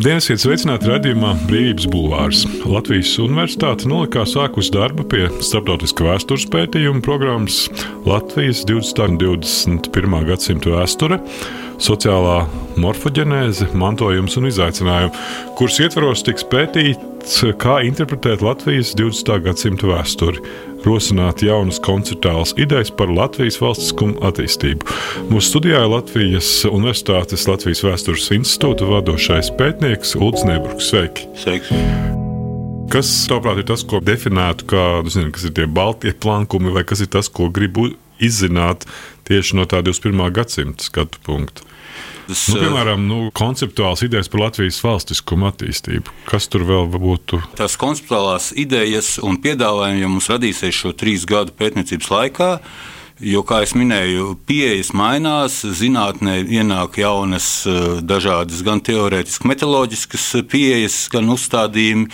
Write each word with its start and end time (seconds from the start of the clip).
Labdien, 0.00 0.16
esiet 0.16 0.40
sveicināti 0.40 0.88
redzējumā 0.88 1.30
Brīvības 1.44 1.84
Bulvārs. 1.92 2.38
Latvijas 2.64 3.10
Universitāte 3.20 3.84
nolikā 3.84 4.22
sākus 4.24 4.70
darbu 4.72 5.04
pie 5.12 5.26
starptautiskā 5.44 6.06
vēstures 6.06 6.46
pētījuma 6.48 7.02
programmas 7.04 7.66
Latvijas 8.08 8.62
20. 8.64 9.02
un 9.04 9.18
21. 9.20 10.16
gadsimta 10.30 10.72
vēsture, 10.72 11.20
sociālā 11.84 12.38
morfoģenēze, 12.80 13.68
mantojums 13.76 14.40
un 14.40 14.48
izaicinājumi, 14.48 15.12
kuras 15.60 15.76
ietvaros 15.84 16.24
tiks 16.24 16.48
pētīts, 16.48 17.42
kā 17.60 17.82
interpretēt 17.84 18.40
Latvijas 18.40 18.94
20. 18.96 19.36
gadsimta 19.50 19.92
vēsturi 19.92 20.40
rosināt 20.86 21.44
jaunas 21.44 21.80
konceptuālas 21.84 22.54
idejas 22.60 22.92
par 22.94 23.12
Latvijas 23.12 23.60
valstiskumu 23.60 24.20
attīstību. 24.26 24.86
Mūsu 25.30 25.54
studijā 25.54 25.82
ir 25.84 25.92
Latvijas 25.92 26.50
Universitātes 26.70 27.46
Latvijas 27.50 27.84
Vēstures 27.86 28.30
institūta 28.36 28.88
vadošais 28.88 29.52
pētnieks 29.58 30.16
Ulrichs 30.18 30.46
Neburgs. 30.48 30.90
Sveiki! 30.90 31.28
Sveiki. 31.40 31.80
Kas, 32.90 33.08
tavuprāt, 33.30 33.60
ir 33.62 33.68
tas, 33.68 33.84
ko 33.86 34.00
definētu 34.02 34.66
kā 34.72 34.84
nezinu, 35.06 35.30
kas 35.34 35.46
ir 35.46 35.54
tie 35.54 35.66
baltie 35.70 36.10
plankumi, 36.10 36.72
vai 36.74 36.82
kas 36.88 37.04
ir 37.04 37.10
tas, 37.12 37.28
ko 37.30 37.46
gribu 37.54 37.92
izzināt 38.18 38.82
tieši 39.28 39.60
no 39.60 39.66
tā 39.70 39.78
21. 39.86 40.24
gadsimta 40.34 40.88
skatu 40.88 41.22
punkta? 41.22 41.62
Tas, 42.30 42.44
nu, 42.52 42.60
piemēram, 42.62 43.02
nu, 43.10 43.16
konceptuāls 43.34 44.04
idejas 44.06 44.30
par 44.30 44.44
Latvijas 44.44 44.78
valstiskumu 44.84 45.48
attīstību. 45.48 46.14
Kas 46.28 46.46
tur 46.50 46.62
vēl 46.68 46.86
būtu? 46.92 47.40
Tās 47.58 47.74
konceptuālās 47.80 48.52
idejas 48.54 49.16
un 49.26 49.40
piedāvājumi 49.42 50.04
jau 50.04 50.12
mums 50.12 50.30
radīsies 50.30 50.78
šo 50.84 50.94
trīs 50.94 51.26
gadu 51.26 51.56
pētniecības 51.58 52.10
laikā. 52.14 52.50
Jo, 53.20 53.42
kā 53.44 53.58
jau 53.60 53.76
minēju, 53.76 54.26
pieejas 54.48 54.94
mainās, 54.96 55.58
zinātnē 55.76 56.38
ienāk 56.40 56.96
jaunas, 57.02 57.50
dažādas 58.00 58.62
gan 58.64 58.80
teorētiskas, 58.80 59.44
metoloģiskas 59.50 60.24
pieejas, 60.48 61.02
gan 61.12 61.28
uzstādījumi, 61.34 62.08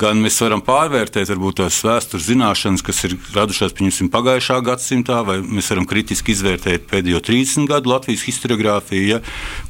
gan 0.00 0.20
mēs 0.22 0.38
varam 0.40 0.62
pārvērtēt 0.64 1.28
varbūt, 1.32 1.58
tās 1.60 1.80
vēstures 1.84 2.26
zināšanas, 2.30 2.84
kas 2.84 3.02
ir 3.06 3.16
radušās 3.34 3.74
pieņemsim, 3.76 4.08
pagājušā 4.12 4.58
gadsimtā, 4.64 5.20
vai 5.26 5.38
mēs 5.44 5.68
varam 5.72 5.86
kritiski 5.88 6.32
izvērtēt 6.34 6.86
pēdējo 6.90 7.20
30 7.26 7.68
gadu 7.70 7.92
Latvijas 7.92 8.24
historiografiju, 8.28 9.06
ja, 9.14 9.20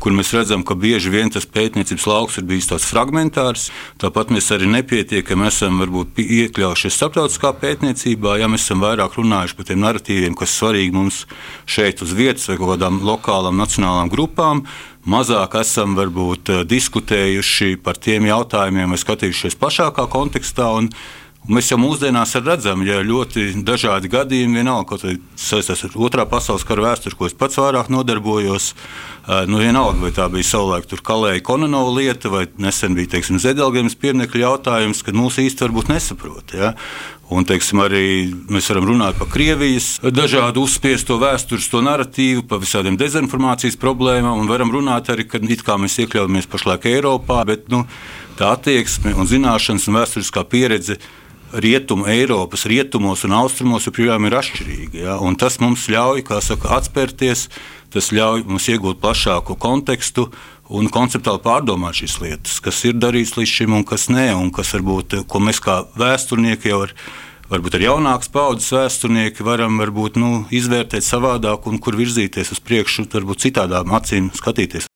kur 0.03 0.15
mēs 0.17 0.33
redzam, 0.37 0.63
ka 0.67 0.77
bieži 0.79 1.13
vien 1.13 1.33
tas 1.35 1.49
pētniecības 1.51 2.07
lauks 2.11 2.39
ir 2.39 2.47
bijis 2.51 2.71
tāds 2.71 2.87
fragmentārs. 2.91 3.69
Tāpat 4.03 4.31
mēs 4.35 4.53
arī 4.55 4.71
nepietiekami 4.71 5.49
esam 5.51 5.83
varbūt, 5.83 6.23
iekļaujušies 6.23 7.01
starptautiskā 7.01 7.55
pētniecībā, 7.65 8.39
ja 8.41 8.51
mēs 8.51 8.69
esam 8.69 8.85
vairāk 8.85 9.19
runājuši 9.19 9.59
par 9.59 9.71
tiem 9.71 9.83
narratīviem, 9.83 10.39
kas 10.39 10.55
svarīgi 10.61 10.95
mums 10.95 11.25
šeit 11.67 12.05
uz 12.07 12.15
vietas 12.17 12.47
vai 12.51 12.61
kaut 12.61 12.77
kādām 12.77 13.03
lokālām, 13.07 13.59
nacionālām 13.61 14.13
grupām 14.13 14.65
mazāk 15.11 15.57
esam 15.61 15.97
varbūt 15.99 16.53
eh, 16.53 16.61
diskutējuši 16.69 17.81
par 17.85 17.99
tiem 18.01 18.29
jautājumiem 18.31 18.95
vai 18.95 19.01
skatījušies 19.01 19.59
plašākā 19.61 20.07
kontekstā. 20.13 20.71
Un, 20.79 20.93
Mēs 21.49 21.71
jau 21.71 21.79
mūsdienās 21.81 22.35
redzam, 22.45 22.83
ja 22.85 22.99
ļoti 23.01 23.63
dažādi 23.65 24.11
gadījumi, 24.13 24.59
vienalga, 24.61 24.91
kaut 24.91 25.07
arī 25.07 25.15
saistās 25.41 25.87
ar 25.87 25.95
otrā 25.97 26.27
pasaules 26.29 26.67
kara 26.69 26.85
vēsturi, 26.85 27.17
ko 27.17 27.25
es 27.31 27.33
pats 27.33 27.57
vairāk 27.57 27.89
nodarbojos. 27.89 28.75
Eh, 28.75 29.49
nu, 29.49 29.63
vienalga, 29.63 30.03
vai 30.03 30.11
tā 30.13 30.27
bija 30.29 30.51
savulaik 30.51 30.93
Kalēja 31.01 31.41
Kononova 31.49 31.95
lieta, 31.97 32.29
vai 32.29 32.45
nesen 32.61 32.93
bija 32.99 33.15
teiksim, 33.17 33.41
Zedelgēmas 33.41 33.97
pieminiekļa 33.97 34.45
jautājums, 34.45 35.01
kad 35.07 35.17
mūs 35.17 35.41
īsti 35.41 35.65
varbūt 35.65 35.89
nesaprot. 35.95 36.53
Ja? 36.61 36.75
Un, 37.31 37.45
teiksim, 37.47 37.79
arī 37.85 38.33
mēs 38.51 38.67
varam 38.73 38.89
runāt 38.89 39.19
par 39.21 39.29
Krievijas 39.31 40.01
dažādu 40.03 40.65
uzspiesto 40.67 41.15
vēstures 41.21 41.69
to 41.71 41.79
narratīvu, 41.87 42.43
par 42.51 42.59
visādiem 42.59 42.99
dezinformācijas 42.99 43.79
problēmām, 43.79 44.41
un 44.43 44.51
varam 44.51 44.73
runāt 44.75 45.13
arī, 45.15 45.29
ka 45.31 45.39
it 45.39 45.63
kā 45.67 45.79
mēs 45.79 46.01
iekļaujamies 46.03 46.51
pašlaik 46.51 46.89
Eiropā, 46.91 47.45
bet 47.47 47.71
nu, 47.71 47.85
tā 48.35 48.51
attieksme 48.57 49.15
un 49.15 49.31
zināšanas 49.31 49.87
un 49.87 50.01
vēsturiskā 50.01 50.43
pieredze 50.51 50.99
rietumu, 51.53 52.07
Eiropas 52.11 52.67
rietumos 52.67 53.23
un 53.27 53.35
austrumos 53.39 53.87
joprojām 53.87 54.27
ir 54.27 54.39
atšķirīga. 54.41 55.03
Ja? 55.05 55.19
Un 55.23 55.39
tas 55.39 55.59
mums 55.63 55.87
ļauj 55.91 56.25
saka, 56.43 56.75
atspērties, 56.79 57.49
tas 57.95 58.11
ļauj 58.15 58.43
mums 58.47 58.67
iegūt 58.71 58.99
plašāku 59.03 59.59
kontekstu 59.59 60.31
un 60.71 60.91
konceptuāli 60.93 61.43
pārdomāt 61.45 61.99
šīs 62.01 62.19
lietas, 62.23 62.61
kas 62.63 62.83
ir 62.89 62.99
darīts 63.01 63.35
līdz 63.39 63.55
šim 63.57 63.77
un 63.81 63.87
kas 63.87 64.09
nē, 64.13 64.31
un 64.39 64.53
kas 64.55 64.73
varbūt, 64.77 65.21
mēs 65.47 65.63
kā 65.65 65.81
vēsturnieki 65.99 66.71
jau 66.71 66.85
ar, 66.87 66.95
varbūt 67.51 67.79
ar 67.79 67.87
jaunākas 67.89 68.31
paudzes 68.33 68.71
vēsturnieki 68.77 69.47
varam 69.47 69.81
varbūt, 69.83 70.21
nu, 70.21 70.45
izvērtēt 70.55 71.07
savādāk 71.07 71.67
un 71.71 71.83
kur 71.83 71.99
virzīties 71.99 72.55
uz 72.55 72.63
priekšu, 72.63 73.09
varbūt 73.11 73.49
citādām 73.49 73.97
acīm 73.99 74.31
skatīties. 74.37 74.90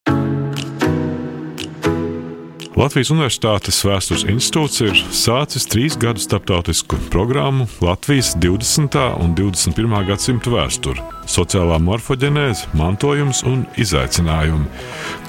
Latvijas 2.74 3.12
Universitātes 3.14 3.76
Vēstures 3.86 4.24
institūts 4.26 4.80
ir 4.82 4.96
sācis 5.14 5.62
trīs 5.70 5.94
gadu 6.00 6.18
starptautisku 6.18 6.96
programmu 7.12 7.68
Latvijas 7.78 8.32
20. 8.42 8.96
un 9.22 9.34
21. 9.38 9.92
gadsimta 10.08 10.50
vēsture, 10.50 11.04
sociālā 11.30 11.76
morfoģenēze, 11.86 12.72
mantojums 12.74 13.44
un 13.46 13.62
izaicinājumi, 13.78 14.66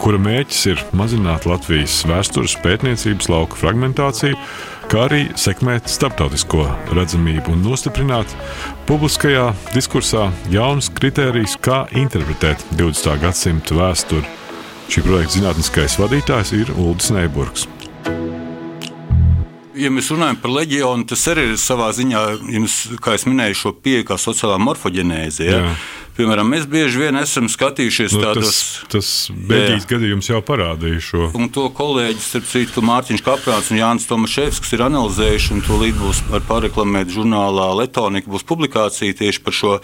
kura 0.02 0.22
mērķis 0.26 0.62
ir 0.72 0.82
mazināt 0.98 1.46
Latvijas 1.46 2.00
vēstures 2.10 2.56
pētniecības 2.64 3.30
lauka 3.30 3.60
fragmentāciju, 3.62 4.40
kā 4.90 5.04
arī 5.06 5.28
sekmēt 5.38 5.92
starptautisko 5.94 6.66
redzamību 6.98 7.54
un 7.54 7.62
nostiprināt 7.68 8.34
publiskajā 8.90 9.52
diskursā 9.76 10.32
jaunus 10.50 10.90
kritērijus, 10.98 11.60
kā 11.62 11.84
interpretēt 11.94 12.66
20. 12.74 13.22
gadsimta 13.22 13.78
vēsturi 13.78 14.45
Šī 14.86 15.02
projekta 15.02 15.40
zinātniskais 15.40 15.98
vadītājs 15.98 16.54
ir 16.60 16.70
Ulrichs 16.78 17.10
Neiburgs. 17.14 17.66
Ja 19.76 19.90
mēs 19.92 20.08
runājam 20.14 20.38
par 20.40 20.54
leģionu, 20.56 21.04
tas 21.10 21.26
arī 21.28 21.50
ir 21.52 21.58
savā 21.60 21.90
ziņā, 21.96 22.22
jums, 22.54 22.76
kā 23.04 23.18
jau 23.18 23.32
minēju, 23.32 23.58
šo 23.60 23.72
pieeju 23.76 24.06
kā 24.08 24.16
sociālā 24.22 24.56
morfoģenēze. 24.64 25.48
Ja? 25.50 25.74
Piemēram, 26.16 26.48
mēs 26.48 26.64
bieži 26.72 27.02
vien 27.02 27.18
esam 27.20 27.50
skatījušies 27.52 28.14
nu, 28.16 28.22
tādos. 28.24 28.46
Tas, 28.86 28.94
tas 28.94 29.10
Beļģijas 29.50 29.88
gadījums 29.90 30.30
jau 30.30 30.40
parādīja 30.48 31.02
šo. 31.04 31.26
Un 31.36 31.50
to 31.52 31.66
kolēģis, 31.76 32.30
starp 32.30 32.48
citu, 32.54 32.84
Mārtiņš 32.88 33.26
Kaprāns 33.26 33.74
un 33.74 33.82
Jānis 33.82 34.08
Tomaševskis 34.08 34.78
ir 34.78 34.86
analizējuši, 34.86 35.52
un 35.58 35.66
to 35.66 35.82
līdz 35.82 36.00
būs 36.00 36.24
pārreklamēt 36.48 37.12
žurnālā 37.18 37.68
Letonika, 37.82 38.32
būs 38.32 38.48
publikācija 38.48 39.18
tieši 39.26 39.44
par 39.44 39.60
šo 39.60 39.76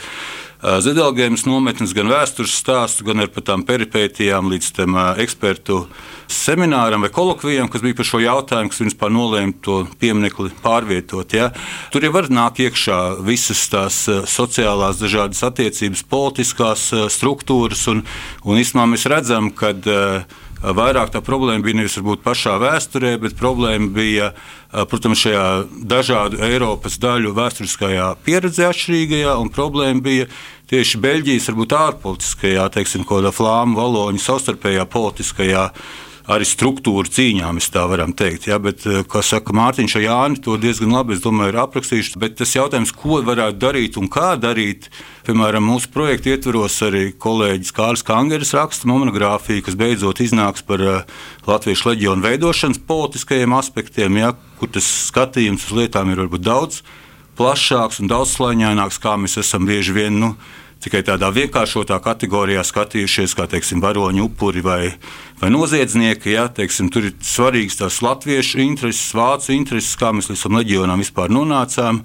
Zedelgēmas 0.61 1.47
nometnes, 1.47 1.93
gan 1.97 2.09
vēstures 2.11 2.53
stāstu, 2.61 3.05
gan 3.07 3.23
ar 3.23 3.31
tām 3.33 3.63
peripētijām 3.65 4.51
līdz 4.51 4.67
tam 4.77 4.97
ekspertu 5.21 5.87
semināram 6.31 7.01
vai 7.01 7.09
kolokvijam, 7.13 7.69
kas 7.71 7.81
bija 7.81 7.97
par 7.97 8.07
šo 8.07 8.21
jautājumu, 8.21 8.69
kas 8.69 8.83
vispār 8.85 9.09
nolēma 9.15 9.55
to 9.65 9.79
pieminiekli 10.01 10.53
pārvietot. 10.61 11.33
Ja. 11.33 11.49
Tur 11.93 12.05
jau 12.05 12.13
var 12.13 12.29
nākt 12.29 12.61
iekšā 12.61 12.99
visas 13.25 13.63
tās 13.73 14.03
sociālās 14.29 15.01
dažādas 15.01 15.41
attiecības, 15.49 16.05
politiskās 16.11 16.91
struktūras, 17.17 17.87
un, 17.89 18.05
un 18.45 18.61
īstenībā 18.61 18.85
mēs 18.93 19.09
redzam, 19.09 19.49
ka 19.49 19.73
Vairāk 20.61 21.09
tā 21.09 21.23
problēma 21.25 21.65
bija 21.65 21.79
nevis 21.79 21.97
pašā 22.21 22.59
vēsturē, 22.61 23.15
bet 23.21 23.37
problēma 23.39 23.89
bija, 23.95 24.31
protams, 24.91 25.23
šajā 25.23 25.45
dažādu 25.89 26.41
Eiropas 26.45 26.99
daļu 27.01 27.33
vēsturiskajā 27.37 28.11
pieredzē 28.25 28.69
atšķirīgajā, 28.69 29.33
un 29.41 29.49
problēma 29.53 30.05
bija 30.05 30.29
tieši 30.69 31.01
Beļģijas, 31.01 31.49
varbūt 31.49 31.75
ārpolitiskajā, 31.79 32.69
teiksim, 32.77 33.07
kādā 33.09 33.33
flāmu 33.33 33.79
valoņu 33.81 34.21
savstarpējā 34.21 34.85
politiskajā 34.93 35.65
arī 36.31 36.45
struktūra 36.47 37.09
cīņām, 37.11 37.57
mēs 37.59 37.69
tā 37.73 37.83
varam 37.89 38.13
teikt. 38.17 38.47
Ja? 38.47 38.59
Bet, 38.61 38.85
eh, 38.87 39.03
kā 39.03 39.21
saka 39.25 39.53
Mārtiņš, 39.55 39.95
Jānis 40.05 40.43
to 40.43 40.57
diezgan 40.57 40.93
labi 40.95 41.19
domāju, 41.19 41.53
ir 41.53 41.59
aprakstījuši. 41.65 42.19
Bet 42.21 42.37
tas 42.39 42.53
jautājums, 42.55 42.93
ko 42.95 43.21
varētu 43.21 43.59
darīt 43.59 43.97
un 43.97 44.07
kā 44.07 44.35
darīt, 44.39 44.89
piemēram, 45.27 45.67
mūsu 45.67 45.91
projekta 45.91 46.31
ietvaros 46.31 46.79
arī 46.87 47.11
kolēģis 47.13 47.75
Kārlis 47.75 48.05
Kangeris 48.07 48.55
raksta 48.55 48.87
monogrāfiju, 48.87 49.65
kas 49.65 49.75
beidzot 49.75 50.23
iznāks 50.23 50.65
par 50.65 50.81
uh, 50.81 51.03
Latviešu 51.47 51.91
leģionu 51.91 52.21
veidošanas 52.21 52.81
politiskajiem 52.87 53.53
aspektiem, 53.53 54.17
ja? 54.17 54.33
kur 54.59 54.69
tas 54.69 54.87
skatījums 55.11 55.67
uz 55.67 55.77
lietām 55.77 56.11
ir 56.11 56.23
varbūt 56.23 56.45
daudz 56.45 56.81
plašāks 57.39 58.01
un 58.01 58.09
daudzslāņaināks, 58.11 58.99
kā 59.01 59.15
mēs 59.17 59.39
esam 59.41 59.65
bieži 59.65 59.95
vien. 59.95 60.19
Nu, 60.21 60.35
tikai 60.81 61.03
tādā 61.05 61.29
vienkāršotā 61.33 61.97
kategorijā 62.01 62.63
skatījušies, 62.65 63.35
kā 63.37 63.45
teiksim, 63.51 63.81
varoņu 63.83 64.25
upuri 64.25 64.63
vai, 64.65 64.79
vai 65.41 65.51
noziedznieki. 65.53 66.33
Ja, 66.33 66.47
teiksim, 66.49 66.89
tur 66.93 67.09
ir 67.09 67.15
svarīgs 67.25 67.77
tās 67.79 68.01
latviešu 68.05 68.61
intereses, 68.63 69.13
vācu 69.17 69.53
intereses, 69.55 69.93
kā 69.99 70.11
mēs 70.15 70.31
līdz 70.31 70.45
tam 70.47 70.59
leģionām 70.59 71.03
vispār 71.03 71.33
nonācām. 71.33 72.01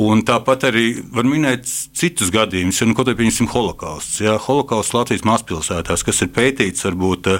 Un 0.00 0.24
tāpat 0.28 0.68
arī 0.70 0.86
var 1.14 1.28
minēt 1.28 1.66
citus 1.66 2.32
gadījumus, 2.34 2.80
ja 2.82 2.88
nu, 2.88 2.96
kaut 2.96 3.08
kādā 3.08 3.18
piemēram 3.20 3.52
holokausts. 3.54 4.20
Ja, 4.24 4.36
holokausts 4.40 4.96
Latvijas 4.96 5.26
mazpilsētās, 5.28 6.04
kas 6.06 6.24
ir 6.26 6.34
pētīts 6.36 6.86
varbūt 6.88 7.32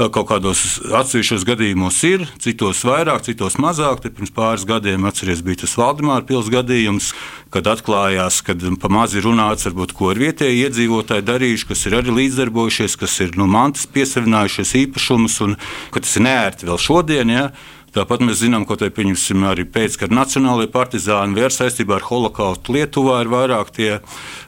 Kaut 0.00 0.30
kādos 0.30 0.78
atsevišķos 0.96 1.42
gadījumos 1.44 1.98
ir, 2.08 2.22
citos 2.40 2.78
vairāk, 2.88 3.20
citos 3.26 3.58
mazāk. 3.60 3.98
Te 4.00 4.08
pirms 4.08 4.30
pāris 4.32 4.62
gadiem 4.64 5.04
atceries, 5.04 5.42
bija 5.44 5.60
tas 5.60 5.74
Valdemāra 5.76 6.24
pilsētas 6.24 6.54
gadījums, 6.54 7.08
kad 7.52 7.68
atklājās, 7.68 8.38
ka 8.46 8.54
pa 8.80 8.88
maz 8.88 9.12
ir 9.12 9.26
runāts, 9.28 9.66
varbūt, 9.68 9.92
ko 9.98 10.14
ir 10.14 10.22
vietējie 10.22 10.70
iedzīvotāji 10.70 11.26
darījuši, 11.28 11.66
kas 11.68 11.84
ir 11.84 11.98
arī 11.98 12.14
līdzdarbojušies, 12.16 12.96
kas 12.96 13.18
ir 13.26 13.36
nu, 13.36 13.44
mantas 13.50 13.84
piesavinājušies 13.92 14.72
īpašumus, 14.86 15.36
un 15.44 15.58
ka 15.92 16.00
tas 16.00 16.16
ir 16.16 16.24
neērti 16.24 16.70
vēl 16.70 16.80
šodien. 16.80 17.34
Ja? 17.34 17.44
Tāpat 17.92 18.24
mēs 18.24 18.40
zinām, 18.40 18.64
pieņemsim 18.64 19.44
arī 19.50 19.66
pēckara 19.68 20.14
nacionālajie 20.14 20.70
partizāni 20.72 21.36
vai 21.36 21.50
saistībā 21.52 21.98
ar 21.98 22.08
holokaustu 22.08 22.78
Lietuvā 22.78 23.18
ir 23.24 23.32
vairāk 23.34 23.74
tie 23.76 23.90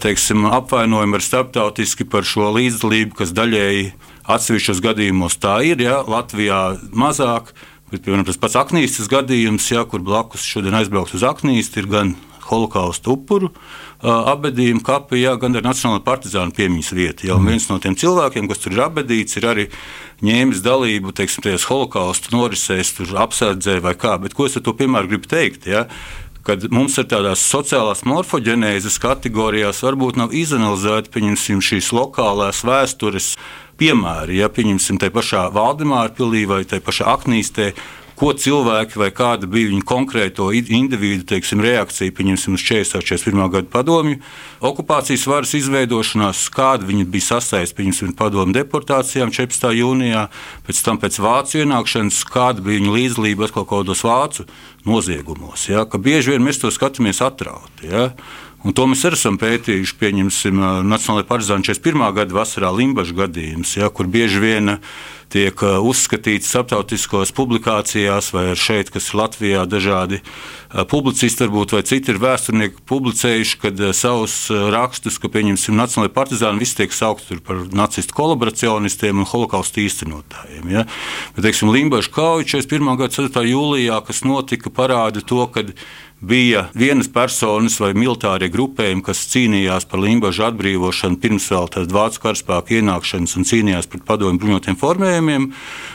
teiksim, 0.01 0.47
apvainojumi 0.47 1.19
ar 1.19 1.27
starptautiski 1.27 2.09
par 2.09 2.25
šo 2.25 2.55
līdzdalību, 2.55 3.19
kas 3.19 3.35
daļēji 3.37 3.91
atsevišķos 4.31 4.83
gadījumos 4.85 5.39
tā 5.43 5.61
ir, 5.67 5.83
ja 5.83 6.03
Latvijā 6.07 6.65
mazāk. 6.93 7.55
Bet, 7.93 8.07
piemēram, 8.07 8.25
tas 8.25 8.41
pats 8.41 8.57
Aknīstas 8.57 9.11
gadījums, 9.13 9.67
ja, 9.69 9.85
kur 9.85 10.01
blakus 10.01 10.47
šodien 10.49 10.79
aizbraukt 10.79 11.13
uz 11.17 11.25
Aknīstu, 11.29 11.83
ir 11.83 11.91
gan 11.93 12.15
holokausta 12.53 13.13
upuru 13.13 13.53
abadījuma 14.03 14.83
kapi, 14.83 15.21
jā, 15.23 15.37
gan 15.41 15.55
ar 15.59 15.67
Nacionālo 15.67 16.03
partizānu 16.05 16.55
piemiņas 16.57 16.91
vietu. 16.97 17.29
Ja, 17.29 17.37
viens 17.39 17.69
no 17.71 17.79
tiem 17.83 17.95
cilvēkiem, 17.99 18.49
kas 18.51 18.65
tur 18.65 18.75
ir 18.75 18.83
abadīts, 18.89 19.39
ir 19.39 19.47
arī 19.47 19.69
ņēmis 20.27 20.65
dalību 20.65 21.15
teiksim, 21.15 21.45
tajos 21.47 21.69
holokausta 21.71 22.35
norisēs, 22.35 22.97
apsardzē 23.23 23.79
vai 23.85 23.95
kā. 23.95 24.17
Bet 24.23 24.35
ko 24.35 24.49
es 24.49 24.59
ar 24.59 24.67
to 24.67 24.75
piemēru 24.79 25.13
gribu 25.15 25.31
teikt? 25.31 25.71
Ja? 25.71 25.87
kad 26.43 26.65
mums 26.75 26.97
ir 26.99 27.07
tādās 27.07 27.43
sociālās 27.47 28.01
morfoģenēzes 28.03 28.97
kategorijās, 29.03 29.83
varbūt 29.87 30.17
nav 30.19 30.33
izanalizēta 30.35 31.23
šīs 31.63 31.93
lokālās 31.95 32.65
vēstures 32.67 33.37
piemēri. 33.81 34.41
Ja 34.43 34.51
pieņemsim 34.53 35.01
te 35.03 35.11
pašā 35.13 35.49
Valdemāra 35.55 36.13
pilī 36.17 36.45
vai 36.49 36.63
te 36.69 36.81
pašā 36.83 37.09
Aknīstē, 37.17 37.73
ko 38.23 38.31
cilvēki 38.39 39.01
vai 39.01 39.09
kāda 39.11 39.49
bija 39.51 39.71
viņa 39.73 39.85
konkrēto 39.89 40.51
individu 40.55 41.25
teiksim, 41.33 41.63
reakcija 41.65 42.13
pieņemsim, 42.15 42.55
uz 42.55 42.63
40. 42.69 43.01
un 43.01 43.07
41. 43.09 43.49
gadu 43.57 43.71
padomju 43.73 44.19
okupācijas 44.63 45.25
varas 45.27 45.55
izveidošanās, 45.59 46.45
kāda 46.55 46.87
viņa 46.87 47.09
bija 47.11 47.29
sasaistīta 47.33 48.07
ar 48.07 48.15
padomju 48.21 48.55
deportācijām 48.61 49.33
14. 49.35 49.73
jūnijā, 49.81 50.29
pēc 50.69 50.85
tam 50.87 51.01
pēc 51.03 51.19
vācu 51.25 51.65
ienākšanas, 51.65 52.23
kāda 52.31 52.63
bija 52.63 52.83
viņa 52.83 52.95
līdzdalība 52.99 53.49
atkal 53.49 53.67
kaut 53.67 53.89
kādos 53.89 54.05
vācu 54.07 54.47
noziegumos. 54.87 55.67
Ja, 55.73 55.83
bieži 55.87 56.37
vien 56.37 56.47
mēs 56.47 56.63
to 56.63 56.71
skatāmies 56.71 57.25
atrauti. 57.25 57.91
Ja. 57.91 58.13
Un 58.63 58.75
to 58.79 58.85
mēs 58.87 59.03
arī 59.09 59.19
esam 59.19 59.39
pētījuši. 59.43 59.97
Pieņemsim, 59.99 60.61
Nacionālajā 60.87 61.27
partizāna 61.27 61.67
41. 61.67 62.05
gada 62.15 62.37
vasarā 62.37 62.71
Limbaģa 62.71 63.17
gadījums, 63.25 63.75
ja, 63.75 63.91
kur 63.91 64.07
bieži 64.07 64.39
vien 64.43 64.77
tiek 65.33 65.57
uzskatīts 65.65 66.51
starptautiskos 66.53 67.33
publikācijās, 67.35 68.29
vai 68.35 68.53
šeit, 68.59 68.91
kas 68.93 69.09
ir 69.09 69.19
Latvijā, 69.19 69.63
dažādi 69.67 70.21
publicisti, 70.93 71.47
varbūt, 71.47 71.73
vai 71.75 71.81
citi 71.89 72.13
ir 72.13 72.21
vēsturnieki 72.23 72.85
publicējuši, 72.87 73.59
kad 73.65 73.83
savus 73.97 74.37
rakstus, 74.53 75.19
ka, 75.19 75.33
pieņemsim, 75.33 75.75
Nacionālajā 75.81 76.15
partizāna 76.15 76.61
visi 76.61 76.79
tiek 76.83 76.95
saukti 76.95 77.41
par 77.43 77.65
nacistu 77.73 78.15
kolaboracionistiem 78.15 79.25
un 79.25 79.31
holokaustu 79.33 79.83
īstenotājiem. 79.89 80.71
Ja. 80.71 80.87
Bet, 81.35 81.49
teiksim, 81.49 81.73
Limbaģa 81.75 82.15
kauja 82.15 82.47
41. 82.61 82.95
gada 83.01 83.17
4. 83.17 83.47
jūlijā, 83.57 83.99
kas 84.07 84.23
notika, 84.29 84.71
parāda 84.71 85.25
to, 85.25 85.49
bija 86.23 86.69
vienas 86.75 87.09
personas 87.13 87.81
vai 87.83 87.93
militārie 87.99 88.47
grupējumi, 88.53 89.03
kas 89.05 89.25
cīnījās 89.33 89.89
par 89.91 90.03
Limbaģa 90.03 90.53
atbrīvošanu 90.53 91.19
pirms 91.23 91.49
vēl 91.51 91.91
vācu 91.93 92.23
karaspēku 92.23 92.79
ienākšanas 92.79 93.35
un 93.39 93.47
cīnījās 93.49 93.91
pret 93.91 94.07
padomju 94.07 94.39
bruņotiem 94.43 94.79
formējumiem. 94.79 95.49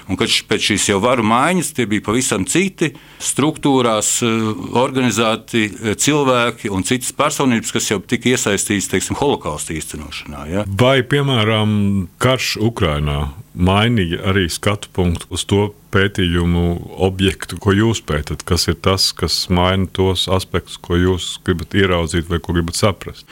Un, 0.08 0.20
kad 0.20 0.36
pēc 0.52 0.70
šīs 0.72 0.90
jau 0.92 1.00
varu 1.04 1.24
maiņas 1.28 1.72
tie 1.78 1.88
bija 1.90 2.04
pavisam 2.06 2.46
citi 2.48 2.92
struktūrās 3.24 4.12
eh, 4.28 4.38
organizēti 4.84 5.64
eh, 5.68 5.96
cilvēki 5.96 6.72
un 6.76 6.84
citas 6.88 7.16
personības, 7.16 7.74
kas 7.76 7.92
jau 7.92 8.02
tika 8.04 8.36
iesaistītas 8.36 8.92
teiksim, 8.92 9.20
holokausta 9.20 9.76
īstenošanā. 9.76 10.46
Ja? 10.52 10.68
Vai, 10.68 11.00
piemēram, 11.08 12.08
karš 12.22 12.58
Ukrainā 12.68 13.30
mainīja 13.58 14.22
arī 14.30 14.46
skatu 14.54 14.90
punktu 14.94 15.28
uz 15.34 15.44
to 15.50 15.68
pētījumu 15.94 16.64
objektu, 17.08 17.58
ko 17.62 17.74
jūs 17.74 18.04
pētat? 18.06 18.44
Kas 18.48 18.68
ir 18.70 18.78
tas, 18.84 19.10
kas 19.18 19.36
maina 19.54 19.88
tos 19.90 20.28
aspektus, 20.32 20.78
ko 20.82 21.00
jūs 21.00 21.38
gribat 21.48 21.74
ieraudzīt 21.78 22.30
vai 22.30 22.40
ko 22.44 22.54
gribat 22.56 22.78
saprast? 22.78 23.26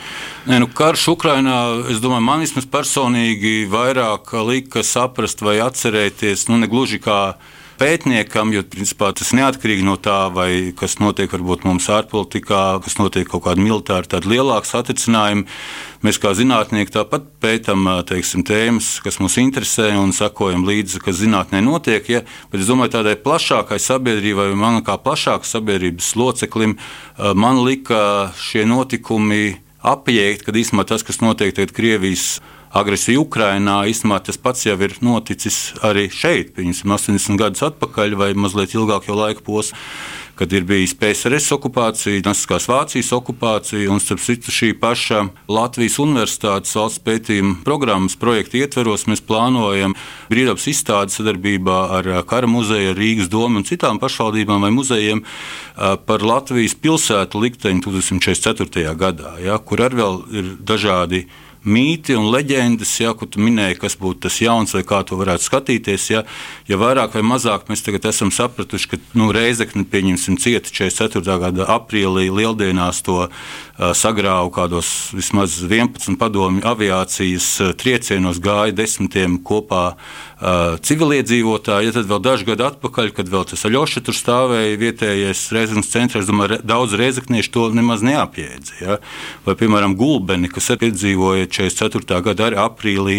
Nē, 0.49 0.59
nu, 0.63 0.69
karš 0.71 1.09
Ukrainā, 1.13 1.59
es 1.93 2.01
domāju, 2.03 2.25
man 2.25 2.45
vismaz 2.45 2.67
personīgi 2.71 3.67
vairāk 3.71 4.33
lika 4.47 4.85
saprast 4.85 5.45
vai 5.45 5.59
atcerēties, 5.63 6.47
nu, 6.49 6.59
ne 6.61 6.71
gluži 6.71 7.01
kā 7.03 7.35
pētniekam, 7.79 8.53
jo 8.55 8.63
principā, 8.67 9.11
tas 9.15 9.33
neatkarīgi 9.35 9.83
no 9.85 9.95
tā, 10.01 10.27
vai 10.33 10.71
kas 10.77 10.97
notiek 11.01 11.31
varbūt 11.31 11.65
mums 11.67 11.87
ārpolitikā, 11.91 12.61
kas 12.85 12.97
notiek 12.99 13.27
kaut 13.29 13.45
kāda 13.47 13.63
militāra, 13.63 14.07
tāda 14.15 14.31
lielāka 14.31 14.69
satricinājuma. 14.69 15.45
Mēs 16.05 16.19
kā 16.21 16.31
zinātnieki 16.37 16.93
tāpat 16.93 17.27
pētām 17.41 17.87
tēmas, 18.05 18.99
kas 19.03 19.19
mūs 19.19 19.39
interesē 19.41 19.89
un 19.97 20.13
sakojam 20.15 20.65
līdzi, 20.67 21.01
kas 21.03 21.19
zinātnē 21.23 21.63
notiek. 21.65 22.07
Ja? 22.11 22.23
Bet 22.51 22.61
es 22.61 22.69
domāju, 22.69 22.93
tādai 22.99 23.17
plašākai 23.19 23.79
sabiedrībai, 23.81 24.51
man 24.59 24.83
kā 24.85 24.99
plašākas 25.01 25.55
sabiedrības 25.57 26.13
loceklim, 26.19 26.77
man 27.17 27.63
lika 27.65 28.31
šie 28.39 28.67
notikumi 28.69 29.57
apiet, 29.85 30.45
kad 30.45 30.57
īstenībā 30.57 30.85
tas, 30.89 31.03
kas 31.05 31.21
notiek 31.21 31.53
tagad 31.55 31.73
Krievijas 31.75 32.39
agresiju 32.75 33.23
Ukrajinā. 33.25 33.79
Īstenībā 33.89 34.19
tas 34.25 34.39
pats 34.41 34.65
jau 34.67 34.75
ir 34.83 34.97
noticis 35.05 35.73
arī 35.85 36.09
šeit, 36.11 36.53
piemēram, 36.57 36.97
80 36.97 37.39
gadus 37.39 37.65
atpakaļ 37.69 38.19
vai 38.19 38.33
mazliet 38.35 38.75
ilgāk 38.75 39.09
jau 39.09 39.17
laika 39.19 39.45
posms. 39.45 39.73
Kad 40.35 40.51
ir 40.51 40.65
bijis 40.67 40.91
PSRS 40.99 41.53
okupācija, 41.55 42.19
Naciskās 42.25 42.65
Vācijas 42.67 43.13
okupācija, 43.15 43.87
un 43.87 44.01
citu 44.03 44.51
šī 44.51 44.73
paša 44.75 45.21
Latvijas 45.47 45.95
Universitātes 46.03 46.75
valsts 46.75 46.99
pētījuma 47.05 47.61
programmas 47.63 48.17
projekta 48.19 48.59
ietveros 48.59 49.07
mēs 49.07 49.23
plānojam 49.23 49.95
brīvdabas 50.27 50.67
izstādi 50.73 51.15
sadarbībā 51.15 51.77
ar 52.01 52.11
Kara 52.27 52.51
muzeju, 52.51 52.97
Rīgas 52.99 53.31
domu 53.31 53.61
un 53.61 53.67
citām 53.69 53.95
pašvaldībām 54.03 54.67
vai 54.67 54.73
muzejiem 54.75 55.23
par 55.79 56.27
Latvijas 56.27 56.75
pilsētu 56.83 57.39
likteņu 57.39 57.87
1944. 57.87 58.91
gadā, 58.99 59.37
ja, 59.39 59.55
kur 59.55 59.87
arī 59.87 60.03
ir 60.35 60.51
dažādi 60.59 61.23
mīti 61.65 62.15
un 62.17 62.29
leģendas, 62.33 62.93
ja, 63.01 63.13
ko 63.17 63.27
tu 63.29 63.41
minēji, 63.43 63.79
kas 63.81 63.97
būtu 63.99 64.25
tas 64.27 64.37
jauns 64.41 64.75
vai 64.77 64.83
kā 64.87 65.01
to 65.07 65.17
varētu 65.19 65.47
skatīties. 65.47 66.07
Ja, 66.13 66.23
ja 66.69 66.79
vairāk 66.81 67.17
vai 67.17 67.23
mazāk 67.25 67.69
mēs 67.69 67.83
tagad 67.85 68.07
esam 68.11 68.31
sapratuši, 68.33 68.91
ka 68.91 69.01
nu, 69.17 69.31
Reizekne 69.35 69.85
pieņemsim 69.89 70.39
cieta 70.41 70.71
44. 70.71 71.39
gada 71.41 71.69
aprīlī 71.75 72.29
lieldienās 72.29 73.01
to 73.05 73.25
uh, 73.77 73.91
sagrāvu 73.97 74.51
kādos 74.55 74.89
vismaz 75.15 75.57
11 75.63 76.17
padomju 76.19 76.63
aviācijas 76.65 77.49
uh, 77.61 77.73
triecienos 77.77 78.39
gāja 78.43 78.73
desmitiem 78.75 79.37
kopā 79.45 79.83
uh, 79.95 80.75
civiliedzīvotāji. 80.85 81.89
Ja 81.89 81.95
tad 81.95 82.09
vēl 82.09 82.21
daži 82.23 82.47
gadi 82.47 82.65
atpakaļ, 82.69 83.11
kad 83.17 83.31
vēl 83.31 83.45
tas 83.49 83.65
Aļoša 83.67 84.03
tur 84.05 84.17
stāvēja 84.17 84.79
vietējais 84.81 85.43
Reizeknas 85.55 85.91
centrs, 85.91 86.23
es 86.23 86.29
domāju, 86.29 86.59
daudz 86.63 86.95
reizekniešu 86.99 87.53
to 87.55 87.65
nemaz 87.75 88.03
neapjēdza. 88.05 88.77
Ja? 88.81 88.97
Vai, 89.45 89.57
piemēram, 89.59 89.97
Gulbeni, 89.99 90.51
kas 90.51 90.71
piedzīvoja 90.79 91.49
44. 91.49 92.21
gada 92.25 92.49
arī 92.49 92.59
aprīlī 92.61 93.17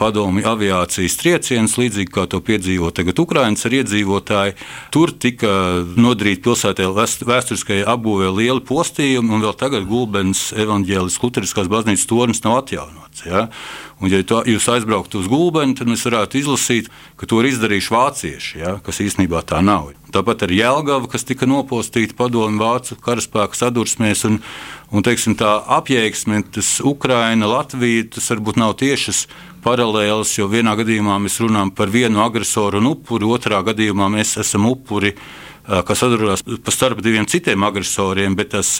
padomju 0.00 0.46
aviācijas 0.48 1.16
trieciens, 1.20 1.76
līdzīgi 1.80 2.12
kā 2.14 2.26
to 2.30 2.40
piedzīvo 2.44 2.90
tagad 2.94 3.20
Ukraiņas 3.22 3.66
ar 3.68 3.76
iedzīvotāji. 3.80 4.56
Tur 4.94 5.12
tika 5.22 5.52
nodarīta 5.96 6.44
pilsētā 6.48 6.88
vēsturiskajai 6.94 7.86
apbūvē 7.94 8.30
lieli 8.34 8.64
postījumi, 8.66 9.34
un 9.36 9.44
vēl 9.44 9.54
tagad 9.60 9.69
Gulbens 9.86 10.50
evaņģēlis 10.58 11.18
Lutheriskās 11.22 11.70
baznīcas 11.70 12.08
tornis 12.10 12.42
nav 12.44 12.58
atjaunots. 12.64 13.22
Ja? 13.26 13.46
Un, 14.00 14.10
ja 14.10 14.20
to, 14.26 14.40
jūs 14.48 14.66
aizbrauktu 14.72 15.20
uz 15.20 15.28
Gulbeni, 15.30 15.76
tad 15.78 15.90
mēs 15.90 16.02
varētu 16.08 16.40
izlasīt, 16.40 16.90
ka 17.20 17.28
to 17.30 17.40
ir 17.40 17.50
izdarījuši 17.50 17.92
vācieši, 17.94 18.60
ja, 18.62 18.76
kas 18.84 19.02
īstenībā 19.04 19.42
tā 19.46 19.60
nav. 19.64 19.92
Tāpat 20.10 20.46
ar 20.46 20.54
Jēlgavu, 20.54 21.10
kas 21.12 21.26
tika 21.28 21.46
nopostīta 21.46 22.16
padomju 22.18 22.58
vācu 22.58 22.96
karaspēku 23.04 23.58
sadursmēs, 23.58 24.24
un, 24.26 24.40
un 24.90 25.06
teiksim, 25.06 25.36
tā 25.38 25.52
apjēgsme, 25.78 26.42
tas 26.56 26.78
Ukraina, 26.82 27.46
Latvija, 27.50 28.08
tas 28.16 28.32
varbūt 28.32 28.58
nav 28.58 28.74
tiešas 28.80 29.26
paralēlas, 29.64 30.32
jo 30.38 30.48
vienā 30.50 30.74
gadījumā 30.80 31.20
mēs 31.22 31.38
runājam 31.44 31.70
par 31.76 31.92
vienu 31.92 32.24
agresoru 32.24 32.80
un 32.80 32.90
upuri, 32.94 33.28
otrā 33.28 33.60
gadījumā 33.66 34.08
mēs 34.16 34.38
esam 34.40 34.66
upuri 34.70 35.14
kas 35.66 36.02
atrodās 36.06 36.42
pa 36.64 36.72
starp 36.74 37.02
diviem 37.04 37.26
citiem 37.30 37.62
agresoriem, 37.66 38.34
bet 38.38 38.52
tas 38.54 38.72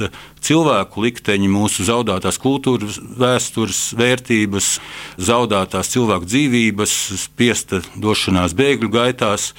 cilvēku 0.44 1.04
likteņi, 1.04 1.50
mūsu 1.52 1.86
zaudētās 1.88 2.40
kultūras, 2.40 2.98
vēstures 3.20 3.82
vērtības, 3.98 4.72
zaudētās 5.20 5.92
cilvēku 5.92 6.28
dzīvības, 6.30 6.96
spiesta 7.20 7.82
došanās 7.96 8.56
bēgļu 8.58 8.90
gaitās, 8.94 9.52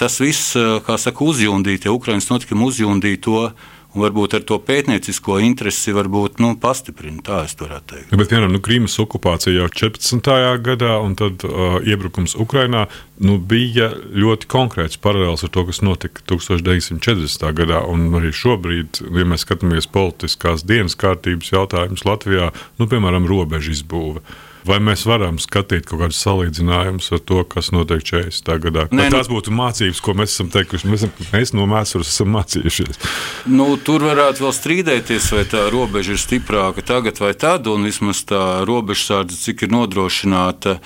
tas 0.00 0.20
viss, 0.20 0.56
kā 0.86 0.98
saka, 0.98 1.24
uzjundīja, 1.24 1.86
tie 1.86 1.94
Ukraiņas 1.94 2.30
notikumi 2.32 2.66
uzjundīja 2.70 3.22
to 3.26 3.44
un 3.94 4.04
varbūt 4.04 4.36
ar 4.38 4.44
to 4.46 4.58
pētniecisko 4.62 5.38
interesi 5.42 5.94
varbūt, 5.94 6.38
nu, 6.42 6.52
pastiprina. 6.60 7.22
Tā 7.26 7.42
es 7.46 7.56
varētu 7.58 7.94
teikt. 7.94 8.12
Bet, 8.14 8.30
piemēram, 8.30 8.54
nu, 8.54 8.62
Krīmas 8.64 8.96
okupācija 9.02 9.56
jau 9.56 9.68
14. 9.82 10.30
gadā, 10.66 10.96
un 11.02 11.16
tad 11.18 11.44
uh, 11.46 11.78
iebrukums 11.86 12.36
Ukrajinā 12.40 12.86
nu, 13.26 13.38
bija 13.38 13.90
ļoti 13.96 14.50
konkrēts 14.50 15.00
paralēls 15.02 15.44
ar 15.46 15.52
to, 15.54 15.66
kas 15.68 15.82
notika 15.84 16.22
1940. 16.30 17.48
gadā. 17.56 17.82
Un 17.90 18.08
arī 18.20 18.32
šobrīd, 18.34 19.02
ja 19.10 19.26
mēs 19.28 19.46
skatāmies 19.46 19.90
politiskās 19.90 20.64
dienas 20.68 20.98
kārtības 21.00 21.52
jautājumus 21.54 22.06
Latvijā, 22.06 22.52
nu, 22.78 22.88
piemēram, 22.90 23.28
robežu 23.30 23.74
izbūve. 23.74 24.22
Vai 24.68 24.76
mēs 24.84 25.06
varam 25.08 25.38
skatīt 25.40 25.86
kaut 25.88 26.02
kādus 26.02 26.20
salīdzinājumus 26.24 27.10
ar 27.16 27.22
to, 27.24 27.40
kas 27.48 27.70
notiek 27.72 28.02
40. 28.04 28.50
gadā? 28.66 28.86
Nē, 28.92 29.06
nu, 29.08 29.14
tās 29.14 29.30
būtu 29.32 29.54
mācības, 29.56 30.02
ko 30.04 30.14
mēs 30.18 30.34
esam 30.34 30.50
teikuši. 30.52 30.90
Mēs, 30.90 31.06
mēs 31.32 31.54
no 31.56 31.64
mēsures 31.70 32.10
esam 32.12 32.32
mācījušies. 32.36 33.00
Nu, 33.48 33.70
tur 33.80 34.04
varētu 34.04 34.44
vēl 34.44 34.56
strīdēties, 34.56 35.30
vai 35.36 35.46
tā 35.48 35.64
robeža 35.72 36.16
ir 36.16 36.20
stiprāka 36.20 36.84
tagad 36.84 37.22
vai 37.22 37.32
tad, 37.38 37.70
un 37.72 37.88
vismaz 37.88 38.24
tā 38.28 38.42
robežsardze, 38.68 39.40
cik 39.46 39.64
ir 39.64 39.74
nodrošināta 39.78 40.76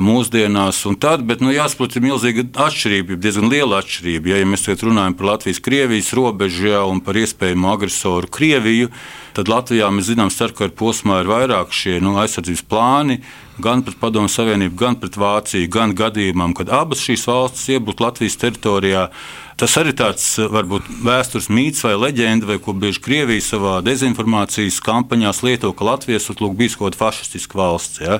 mūsdienās. 0.00 0.82
Tad, 1.00 1.24
bet 1.26 1.42
nu, 1.44 1.52
jāsaprot, 1.52 1.96
ir 1.96 2.04
milzīga 2.04 2.46
atšķirība, 2.66 3.18
diezgan 3.20 3.50
liela 3.52 3.80
atšķirība. 3.82 4.32
Ja, 4.32 4.42
ja 4.42 4.48
mēs 4.48 4.68
runājam 4.70 5.16
par 5.18 5.34
Latvijas-Krievijas 5.34 6.12
robežu 6.16 6.70
ja, 6.70 6.84
un 6.88 7.02
par 7.04 7.18
iespējamu 7.20 7.72
agresoru 7.72 8.30
Krieviju, 8.30 8.88
tad 8.90 9.19
Latvijā 9.38 9.90
mēs 9.94 10.08
zinām, 10.10 10.30
ka 10.56 10.68
posmā 10.74 11.20
ir 11.22 11.30
vairāk 11.30 11.70
šie 11.74 12.00
nu, 12.02 12.16
aizsardzības 12.18 12.64
plāni. 12.66 13.20
Gan 13.60 13.82
pret 13.84 13.98
Padomu 14.00 14.28
Savienību, 14.32 14.76
gan 14.76 14.96
pret 14.96 15.18
Vāciju, 15.20 15.68
gan 15.68 15.92
gadījumam, 15.94 16.54
kad 16.56 16.70
abas 16.72 17.02
šīs 17.04 17.26
valstis 17.28 17.68
iebūtu 17.76 18.06
Latvijas 18.06 18.38
teritorijā. 18.40 19.10
Tas 19.60 19.74
arī 19.76 19.92
tāds 19.92 20.24
varbūt 20.40 20.86
vēstures 21.04 21.50
mīts 21.52 21.82
vai 21.84 21.92
leģenda, 22.00 22.46
vai 22.48 22.54
ko 22.64 22.72
bieži 22.72 23.02
Krievija 23.04 23.44
savā 23.44 23.72
dezinformācijas 23.84 24.78
kampaņās 24.80 25.42
lieto, 25.44 25.74
ka 25.76 25.84
Latvija 25.84 26.16
ir 26.16 26.54
bijis 26.56 26.78
kaut 26.80 26.94
kāda 26.94 27.00
fašistiska 27.02 27.58
valsts. 27.60 28.00
Ja? 28.00 28.16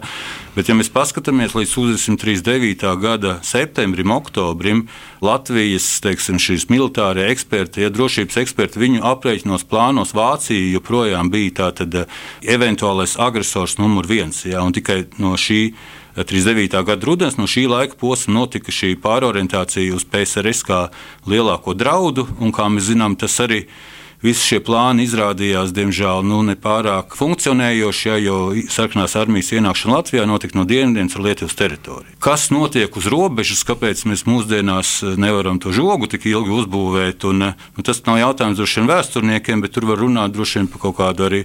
Bet, 0.53 0.69
ja 0.69 0.77
mēs 0.77 0.93
paskatāmies 0.93 1.55
līdz 1.57 1.73
1939. 1.73 2.85
gada 3.01 3.39
septembrim, 3.41 4.13
oktobrim, 4.13 4.83
Latvijas 5.25 5.87
teiksim, 6.05 6.37
militārie 6.69 7.31
eksperti, 7.33 7.87
ja 7.87 7.93
drošības 7.95 8.37
eksperti, 8.45 8.83
viņu 8.85 9.01
aprēķinos 9.09 9.65
plānos 9.65 10.13
Vācija 10.13 10.75
joprojām 10.75 11.33
bija 11.33 11.57
tātad 11.63 12.03
eventuālais 12.45 13.17
agresors 13.17 13.79
numur 13.81 14.05
viens. 14.05 14.45
Ja? 14.45 14.61
Tikai 14.77 15.07
no 15.17 15.33
šī 15.41 15.71
39. 16.17 16.83
gada 16.87 17.07
rudens 17.07 17.39
no 17.39 17.47
šī 17.47 17.69
laika 17.71 17.99
posma 18.01 18.35
notika 18.41 18.73
šī 18.75 18.97
pārorientācija 19.03 19.95
uz 19.95 20.05
PSRS 20.05 20.67
kā 20.67 20.83
lielāko 21.31 21.75
draudu, 21.79 22.27
un 22.41 22.53
kā 22.53 22.67
mēs 22.73 22.91
zinām, 22.91 23.17
tas 23.17 23.39
arī 23.45 23.65
ir 23.65 24.00
visi 24.25 24.53
šie 24.53 24.61
plāni 24.65 25.07
izrādījās, 25.07 25.73
diemžēl, 25.77 26.23
nu, 26.27 26.43
nepārāk 26.45 27.15
funkcionējoši, 27.17 28.09
ja, 28.09 28.17
jo 28.21 28.39
sarkanās 28.73 29.17
armijas 29.17 29.53
ienākšana 29.57 29.97
Latvijā 29.97 30.27
notika 30.29 30.59
no 30.59 30.67
dienvidiem 30.69 31.09
ar 31.09 31.25
Lietuvas 31.25 31.57
teritoriju. 31.57 32.17
Kas 32.23 32.49
notiek 32.53 32.97
uz 33.01 33.09
robežas, 33.11 33.65
kāpēc 33.69 34.05
mēs 34.11 34.27
mūsdienās 34.29 34.93
nevaram 35.21 35.61
to 35.63 35.73
žogu 35.73 36.11
tik 36.11 36.29
ilgi 36.29 36.53
uzbūvēt? 36.61 37.25
Un, 37.31 37.51
nu, 37.55 37.87
tas 37.87 38.03
nav 38.07 38.21
jautājums 38.21 38.61
droši 38.61 38.81
vien 38.81 38.91
vēsturniekiem, 38.93 39.65
bet 39.65 39.75
tur 39.77 39.89
var 39.89 40.03
runāt 40.05 40.37
droši 40.37 40.61
vien 40.61 40.71
par 40.71 40.85
kaut 40.85 40.99
kādu 41.01 41.27
arī 41.31 41.43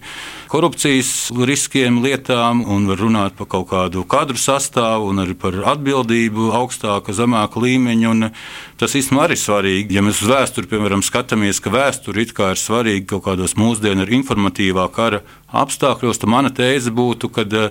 korupcijas 0.51 1.13
riskiem, 1.47 2.01
lietām, 2.03 2.65
un 2.67 2.89
var 2.91 2.99
runāt 2.99 3.39
par 3.39 3.49
kaut 3.55 3.69
kādu 3.71 4.03
kadru 4.09 4.39
sastāvu 4.39 5.13
un 5.13 5.23
arī 5.23 5.37
par 5.39 5.57
atbildību 5.75 6.51
augstāka, 6.59 7.15
zemāka 7.15 7.63
līmeņa. 7.63 8.11
Un, 8.11 8.29
tas 8.79 8.95
īstenībā 8.97 9.27
arī 9.29 9.37
svarīgi. 9.39 9.95
Ja 9.95 10.03
mēs 10.05 10.21
uz 10.23 10.31
vēsturi, 10.31 10.69
piemēram, 10.71 11.03
skatāmies, 11.05 11.61
ka 11.63 11.73
vēsture 11.73 12.25
ir 12.25 12.59
svarīgi 12.59 13.05
kaut 13.09 13.25
kādos 13.27 13.55
mūsdienu 13.59 14.07
informatīvā 14.19 14.87
kara 14.95 15.23
apstākļos, 15.55 16.19
tad 16.19 16.31
mana 16.31 16.51
tēze 16.51 16.91
būtu, 16.95 17.31
ka 17.31 17.45
eh, 17.47 17.69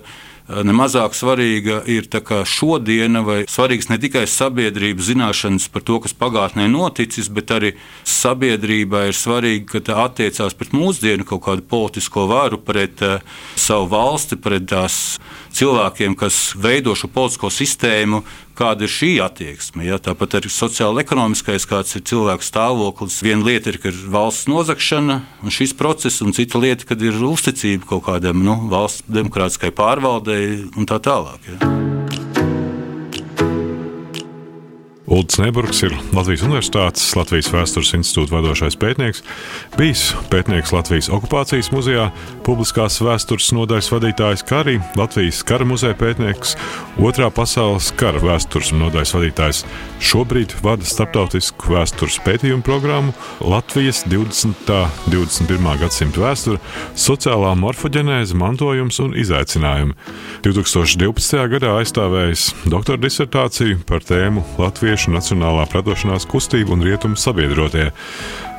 nemazāk 0.48 1.16
svarīga 1.16 1.82
ir 1.88 2.08
šodiena, 2.08 3.22
vai 3.24 3.38
svarīgs 3.48 3.88
ne 3.88 3.98
tikai 4.00 4.26
sabiedrības 4.28 5.10
zināšanas 5.12 5.68
par 5.72 5.82
to, 5.82 6.00
kas 6.00 6.16
pagātnē 6.16 6.68
noticis, 6.68 7.28
bet 7.28 7.50
arī 7.50 7.74
sabiedrībai 8.04 9.08
ir 9.08 9.16
svarīgi, 9.16 9.66
ka 9.68 9.80
tā 9.80 10.00
attiecās 10.04 10.56
pret 10.56 10.72
mūsdienu 10.72 11.24
kaut 11.24 11.44
kādu 11.44 11.62
politisko 11.68 12.28
varu, 12.28 12.60
pret 12.60 13.00
uh, 13.04 13.20
savu 13.56 13.88
valsti, 13.92 14.36
pret 14.36 14.68
tās 14.68 15.18
cilvēkiem, 15.54 16.16
kas 16.18 16.52
veido 16.58 16.94
šo 16.98 17.08
politisko 17.12 17.50
sistēmu, 17.52 18.22
kāda 18.58 18.86
ir 18.86 18.92
šī 18.92 19.10
attieksme. 19.24 19.86
Ja? 19.86 19.98
Tāpat 20.02 20.38
arī 20.40 20.52
sociāla-ekonomiskais, 20.52 21.66
kāds 21.70 21.96
ir 21.98 22.04
cilvēku 22.10 22.46
stāvoklis. 22.46 23.20
Viena 23.24 23.46
lieta 23.46 23.72
ir, 23.72 23.80
ir 23.82 24.00
valsts 24.14 24.48
nozagšana 24.50 25.20
un 25.42 25.54
šis 25.54 25.76
process, 25.78 26.22
un 26.24 26.34
cita 26.36 26.60
lieta, 26.62 26.86
kad 26.88 27.02
ir 27.02 27.18
uzticība 27.18 27.94
kaut 27.94 28.06
kādam 28.10 28.44
nu, 28.46 28.58
valsts 28.72 29.06
demokrātiskai 29.10 29.74
pārvaldei 29.74 30.64
un 30.74 30.90
tā 30.90 31.00
tālāk. 31.02 31.52
Ja? 31.54 32.03
Ulrichs 35.06 35.36
Neburgs 35.36 35.82
ir 35.84 35.92
Latvijas 36.16 36.42
Universitātes 36.46 37.10
Latvijas 37.12 37.50
Vēstures 37.52 37.90
institūta 37.98 38.38
vadošais 38.38 38.76
pētnieks, 38.80 39.20
bijis 39.76 40.04
pētnieks 40.32 40.72
Latvijas 40.72 41.10
okupācijas 41.12 41.68
muzejā, 41.74 42.06
publiskās 42.46 42.96
vēstures 43.04 43.50
nodaļas 43.52 43.90
vadītājs, 43.92 44.44
kā 44.48 44.62
arī 44.62 44.78
Latvijas 44.96 45.42
kara 45.44 45.66
muzeja 45.68 45.96
pētnieks, 46.00 46.54
otrā 46.96 47.28
pasaules 47.28 47.90
kara 48.00 48.22
vēstures 48.22 48.72
nodaļas 48.72 49.12
vadītājs. 49.18 49.60
Šobrīd 50.04 50.54
vada 50.64 50.88
starptautisku 50.88 51.74
vēstures 51.74 52.16
pētījumu 52.24 52.64
programmu 52.64 53.12
Latvijas 53.44 54.06
20. 54.08 54.72
un 54.72 55.12
21. 55.12 55.68
gadsimta 55.84 56.24
vēsture, 56.24 56.62
sociālā 56.96 57.52
morfoģenēze, 57.60 58.36
mantojums 58.40 59.02
un 59.04 59.12
izaicinājumi. 59.20 59.92
2012. 60.48 61.44
gadā 61.52 61.76
aizstāvējis 61.82 62.48
doktora 62.72 63.04
disertāciju 63.04 63.84
par 63.88 64.04
tēmu 64.04 64.44
Latvijas 64.60 64.93
Latviešu 64.94 65.10
Nacionālā 65.10 65.64
pretošanās 65.66 66.22
kustība 66.30 66.70
un 66.70 66.84
rietumu 66.86 67.18
sabiedrotie. 67.18 67.88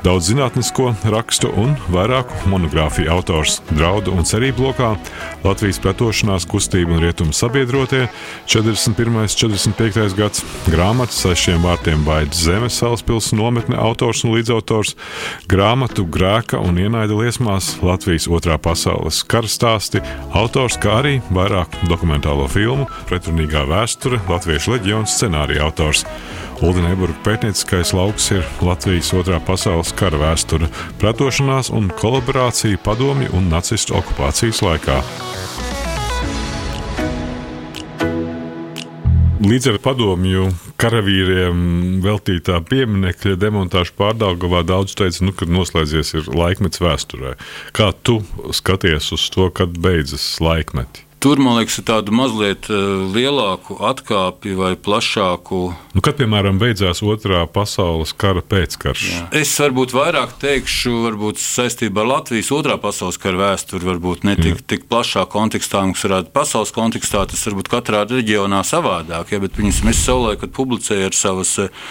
Daudz 0.06 0.28
zinātnisko 0.30 0.92
rakstu 1.10 1.48
un 1.58 1.72
vairāku 1.90 2.46
monogrāfiju 2.52 3.10
autors 3.10 3.56
draudu 3.72 4.12
un 4.14 4.22
cerību 4.28 4.68
lokā 4.68 4.92
Latvijas 5.42 5.80
pretošanās 5.82 6.46
kustība 6.46 6.94
un 6.94 7.02
rietumu 7.02 7.34
sabiedrotie 7.34 8.04
41. 8.46 9.16
un 9.24 9.26
45. 9.26 10.14
gads 10.14 10.44
grāmatas 10.70 11.18
aiz 11.26 11.42
šiem 11.42 11.66
vārtiem 11.66 12.06
Baidas 12.06 12.44
zemes 12.46 12.78
salaspils 12.78 13.32
nometne 13.34 13.80
autors 13.82 14.22
un 14.22 14.36
līdzautors, 14.36 14.94
grāmatu 15.50 16.06
grēka 16.06 16.62
un 16.62 16.78
ienaida 16.78 17.18
liesmās 17.18 17.74
Latvijas 17.82 18.30
otrā 18.30 18.60
pasaules 18.62 19.24
kara 19.26 19.50
stāsti, 19.50 20.04
autors, 20.30 20.78
kā 20.78 21.00
arī 21.00 21.18
vairāk 21.34 21.82
dokumentālo 21.90 22.46
filmu, 22.46 22.86
pretrunīgā 23.10 23.66
vēsture, 23.74 24.22
Latviešu 24.30 24.76
leģions 24.76 25.18
scenārija 25.18 25.66
autors. 25.66 26.06
Ulriņa 26.64 26.92
Eburga 26.94 27.18
pētnieciskais 27.26 27.90
lauks 27.92 28.30
ir 28.32 28.46
Latvijas 28.64 29.10
otrā 29.16 29.36
pasaules 29.44 29.92
kara 29.96 30.16
vēsture, 30.22 30.70
pretošanās 31.02 31.68
un 31.74 31.90
kolaborācija 32.00 32.80
padomju 32.84 33.34
un 33.36 33.50
nacistu 33.52 33.98
okupācijas 33.98 34.62
laikā. 34.64 35.02
Līdz 39.46 39.68
ar 39.74 39.76
padomju 39.84 40.48
karavīriem 40.80 41.58
veltītā 42.04 42.56
pieminiekļa 42.66 43.36
demontāžu 43.38 43.92
pārdagavā 44.00 44.64
daudz 44.66 44.96
teica, 44.96 45.22
nu, 45.28 45.36
ka 45.36 45.46
noslēdzies 45.46 46.16
laikmets 46.32 46.80
vēsturē. 46.80 47.36
Kā 47.76 47.92
tu 48.02 48.22
skaties 48.56 49.12
uz 49.14 49.28
to, 49.36 49.50
kad 49.52 49.76
beidzas 49.76 50.24
laikmeti? 50.40 51.05
Tur, 51.26 51.40
man 51.42 51.56
liekas, 51.58 51.80
ir 51.80 51.84
tāda 51.88 52.12
mazliet 52.14 52.68
eh, 52.70 52.82
lielāka 53.10 53.74
atkāpe 53.88 54.52
vai 54.54 54.76
plašāka. 54.78 55.58
Nu, 55.90 56.02
kad, 56.04 56.14
piemēram, 56.20 56.60
beidzās 56.62 57.00
otrā 57.02 57.40
pasaules 57.50 58.12
kara 58.14 58.44
pēckarš? 58.46 59.02
Jā. 59.10 59.24
Es 59.40 59.56
varbūt 59.58 59.90
vairāk 59.96 60.36
teikšu, 60.38 60.92
varbūt 61.08 61.42
saistībā 61.42 62.04
ar 62.04 62.10
Latvijas 62.12 62.52
otrā 62.54 62.78
pasaules 62.78 63.18
kara 63.18 63.40
vēsturi, 63.40 63.88
varbūt 63.90 64.22
ne 64.28 64.36
tik, 64.38 64.62
tik 64.70 64.86
plašā 64.86 65.26
kontekstā, 65.32 65.82
mums 65.88 66.06
varētu 66.06 66.30
pasaules 66.36 66.70
kontekstā, 66.78 67.26
tas 67.26 67.42
varbūt 67.50 67.74
katrā 67.74 68.06
reģionā 68.06 68.62
savādāk, 68.62 69.34
ja, 69.34 69.42
bet 69.42 69.58
viņus 69.58 69.82
mēs 69.88 70.06
savulaik, 70.06 70.44
kad 70.44 70.54
publicējam 70.54 71.10
ar 71.10 71.22
savas 71.26 71.56
eh, 71.58 71.84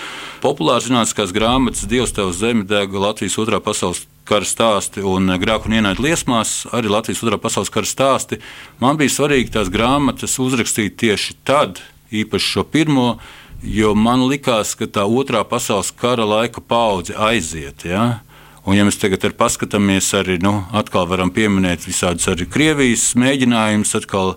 populāras 0.48 0.88
zinātniskās 0.88 1.36
grāmatas 1.36 1.84
Dievs 1.92 2.16
tev 2.16 2.32
zemi 2.32 2.64
dega 2.72 3.10
Latvijas 3.10 3.36
otrā 3.44 3.60
pasaules 3.60 4.08
kara 4.26 4.48
stāsti 4.48 5.04
un 5.06 5.30
grēku 5.42 5.70
un 5.70 5.78
ienaidnieku 5.78 6.06
liesmās, 6.08 6.54
arī 6.76 6.92
Latvijas 6.92 7.24
otrā 7.26 7.40
pasaules 7.42 7.72
kara 7.74 7.90
stāsti. 7.90 8.42
Man 8.82 9.00
bija 9.00 9.14
svarīgi 9.14 9.54
tās 9.56 9.72
grāmatas 9.74 10.38
uzrakstīt 10.42 10.98
tieši 11.02 11.38
tad, 11.48 11.82
īpaši 12.14 12.52
šo 12.56 12.66
pirmo, 12.70 13.08
jo 13.62 13.94
man 13.98 14.26
likās, 14.30 14.76
ka 14.78 14.90
tā 14.90 15.06
otrā 15.06 15.46
pasaules 15.48 15.94
kara 15.96 16.26
laika 16.28 16.62
paudze 16.62 17.16
aiziet. 17.18 17.86
Ja? 17.88 18.20
Un, 18.66 18.74
ja 18.74 18.86
mēs 18.86 18.98
tagad 18.98 19.26
paskatāmies, 19.38 20.10
arī 20.18 20.40
nu, 20.42 20.58
atkal 20.74 21.06
varam 21.10 21.30
pieminēt 21.34 21.86
visādus 21.86 22.26
arī 22.32 22.48
Krievijas 22.50 23.12
mēģinājumus, 23.22 23.94
atkal 24.00 24.36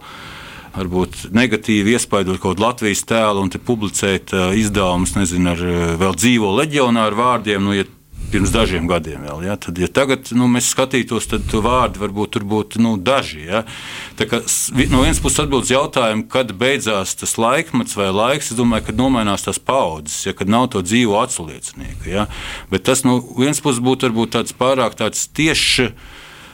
varbūt 0.78 1.30
negatīvi 1.34 1.96
iespaidot 1.96 2.36
kaut 2.36 2.58
kādu 2.58 2.66
Latvijas 2.66 3.06
tēlu 3.08 3.46
un 3.46 3.50
publicēt 3.50 4.34
uh, 4.36 4.50
izdevumus, 4.54 5.16
nezinu, 5.16 5.54
ar 5.54 5.62
uh, 5.64 5.78
vēl 6.00 6.18
dzīvo 6.20 6.52
leģionāru 6.60 7.18
vārdiem. 7.18 7.64
Nu, 7.64 7.72
ja 7.74 7.88
pirms 8.32 8.52
dažiem 8.54 8.88
gadiem. 8.90 9.24
Vēl, 9.26 9.44
ja? 9.48 9.56
Tad, 9.60 9.78
ja 9.80 9.88
tagad 9.90 10.30
nu, 10.36 10.48
mēs 10.50 10.70
skatītos, 10.74 11.28
tad 11.30 11.48
vārdi 11.64 12.02
varbūt 12.02 12.34
tur 12.36 12.46
būtu 12.48 12.82
nu, 12.84 12.96
daži. 13.00 13.44
Ja? 13.48 13.62
Kā, 14.18 14.42
no 14.90 15.02
vienas 15.04 15.22
puses 15.24 15.42
atbildēt 15.44 15.72
jautājumu, 15.74 16.26
kad 16.32 16.52
beidzās 16.58 17.16
tas 17.18 17.36
laikmets 17.40 17.96
vai 17.98 18.10
laiks, 18.14 18.52
es 18.52 18.58
domāju, 18.58 18.88
kad 18.88 19.00
nomainās 19.00 19.46
tās 19.46 19.60
paudzes, 19.60 20.20
ja 20.28 20.36
kad 20.36 20.50
nav 20.50 20.70
to 20.74 20.84
dzīvo 20.84 21.18
atsliecinieku. 21.22 22.08
Ja? 22.10 22.28
Bet 22.72 22.86
tas 22.88 23.04
no 23.06 23.20
vienas 23.38 23.62
puses 23.64 23.82
būtu 23.84 24.12
tāds 24.36 24.56
pārāk 24.56 24.98
tāds 24.98 25.28
tiešs 25.32 25.92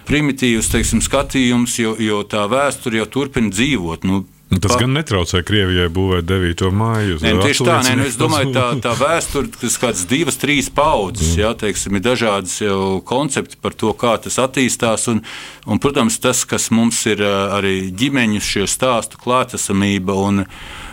primitīvs 0.05 0.69
teiksim, 0.69 1.01
skatījums, 1.01 1.79
jo, 1.81 1.95
jo 2.01 2.21
tā 2.29 2.45
vēsture 2.51 3.01
jau 3.01 3.09
turpina 3.19 3.53
dzīvot. 3.53 4.05
Nu, 4.05 4.15
Nu, 4.15 4.34
tas 4.63 4.75
pa... 4.75 4.81
gan 4.83 4.95
netraucē 4.97 5.43
Krievijai 5.47 5.89
būvēt 5.95 6.27
9. 6.29 6.69
māju. 6.75 7.19
Nē, 7.23 7.35
nu, 7.37 7.43
tieši 7.45 7.67
tā, 7.67 7.79
nē, 7.87 7.97
nu, 8.01 8.07
es 8.11 8.19
domāju, 8.21 8.53
tā, 8.55 8.67
tā 8.85 8.95
vēsture, 8.99 9.51
kas 9.61 9.79
kādas 9.83 10.05
divas, 10.11 10.39
trīs 10.41 10.71
paudzes, 10.75 11.33
mm. 11.35 11.43
jā, 11.43 11.53
teiksim, 11.65 11.99
ir 11.99 12.05
dažādas 12.05 12.57
jau 12.63 13.01
koncepti 13.07 13.61
par 13.61 13.77
to, 13.79 13.93
kā 13.99 14.17
tas 14.25 14.41
attīstās. 14.43 15.09
Un, 15.13 15.25
un, 15.67 15.83
protams, 15.83 16.21
tas, 16.23 16.45
kas 16.49 16.71
mums 16.75 17.03
ir 17.11 17.23
arī 17.25 17.91
ģimeņu 17.95 18.43
šie 18.45 18.67
stāstu 18.71 19.21
klātesamība. 19.23 20.17
Un, 20.29 20.45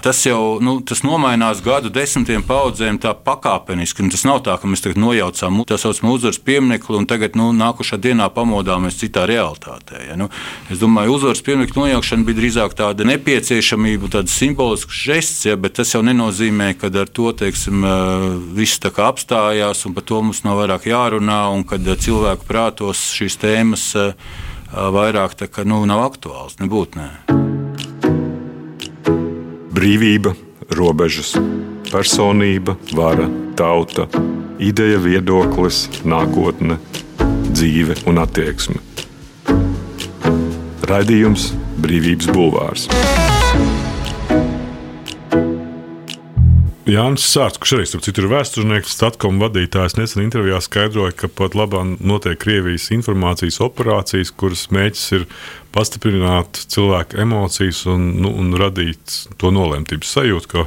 tas 0.02 0.26
jau 0.26 0.60
nu, 0.64 0.80
tas 0.82 1.04
nomainās 1.06 1.62
gadu 1.64 1.92
desmitiem 1.94 2.44
paudzēm 2.46 2.98
tā 3.02 3.14
pakāpeniski. 3.14 4.08
Tas 4.12 4.26
nav 4.28 4.42
tā, 4.46 4.58
ka 4.60 4.70
mēs 4.70 4.84
tagad 4.84 5.00
nojaucām 5.02 5.62
tā 5.70 5.78
saucamo 5.82 6.16
uzvaras 6.18 6.40
pieminiektu 6.42 6.98
un 6.98 7.08
tagad 7.10 7.38
nu, 7.40 7.52
nākušā 7.56 8.00
dienā 8.02 8.30
pamodāmies 8.34 8.98
citā 9.00 9.28
realitātē. 9.30 10.02
Ja? 10.10 10.18
Nu, 10.20 10.30
es 10.74 10.82
domāju, 10.82 11.18
uzvaras 11.20 11.44
pieminiektu 11.46 11.84
nojaukšana 11.84 12.28
bija 12.28 12.40
drīzāk 12.42 12.76
tāda 12.78 13.08
nepieciešamība, 13.12 14.12
tāds 14.18 14.36
simbolisks 14.36 15.04
žests, 15.06 15.46
ja? 15.50 15.58
bet 15.60 15.78
tas 15.80 15.94
jau 15.96 16.04
nenozīmē, 16.06 16.74
ka 16.82 16.92
ar 16.92 17.12
to 17.12 17.32
teiksim, 17.38 17.86
viss 18.58 18.82
apstājās 18.82 19.86
un 19.86 19.96
par 19.98 20.06
to 20.08 20.22
mums 20.26 20.44
nav 20.46 20.60
vairāk 20.62 20.90
jārunā 20.90 21.44
un 21.54 21.66
kad 21.68 21.86
cilvēku 21.86 22.48
prātos 22.50 23.12
šīs 23.16 23.38
tēmas 23.42 23.88
vairāk 24.72 25.38
kā, 25.52 25.66
nu, 25.68 25.84
nav 25.86 26.06
aktuāls. 26.10 26.60
Nebūtu, 26.62 27.02
ne 27.02 27.61
brīvība, 29.72 30.34
robežas, 30.76 31.34
personība, 31.92 32.78
vara, 32.96 33.28
tauta, 33.60 34.08
ideja, 34.62 35.00
viedoklis, 35.02 35.88
nākotne, 36.08 36.80
dzīve 37.52 38.02
un 38.10 38.22
attieksme. 38.24 38.80
Radījums 40.92 41.52
Brīvības 41.82 42.32
Bulvārs. 42.36 42.90
Jānis 46.90 47.28
Sārts, 47.30 47.60
kurš 47.62 47.76
arī 47.76 47.84
starp 47.86 48.02
citu 48.08 48.24
ir 48.24 48.32
vēsturnieks, 48.32 48.96
Statkom 48.96 49.38
vadītājs, 49.38 50.00
nesen 50.00 50.24
intervijā 50.24 50.58
skaidroja, 50.66 51.14
ka 51.14 51.28
pat 51.30 51.54
labāk 51.54 52.00
notiek 52.02 52.40
Krievijas 52.42 52.88
informācijas 52.96 53.60
operācijas, 53.62 54.32
kuras 54.34 54.64
mēģis 54.74 55.04
ir 55.14 55.26
pastiprināt 55.76 56.58
cilvēku 56.74 57.20
emocijas 57.22 57.84
un, 57.92 58.08
nu, 58.24 58.32
un 58.34 58.56
radīt 58.58 59.14
to 59.38 59.52
nolemtības 59.54 60.10
sajūtu, 60.16 60.50
ka 60.50 60.64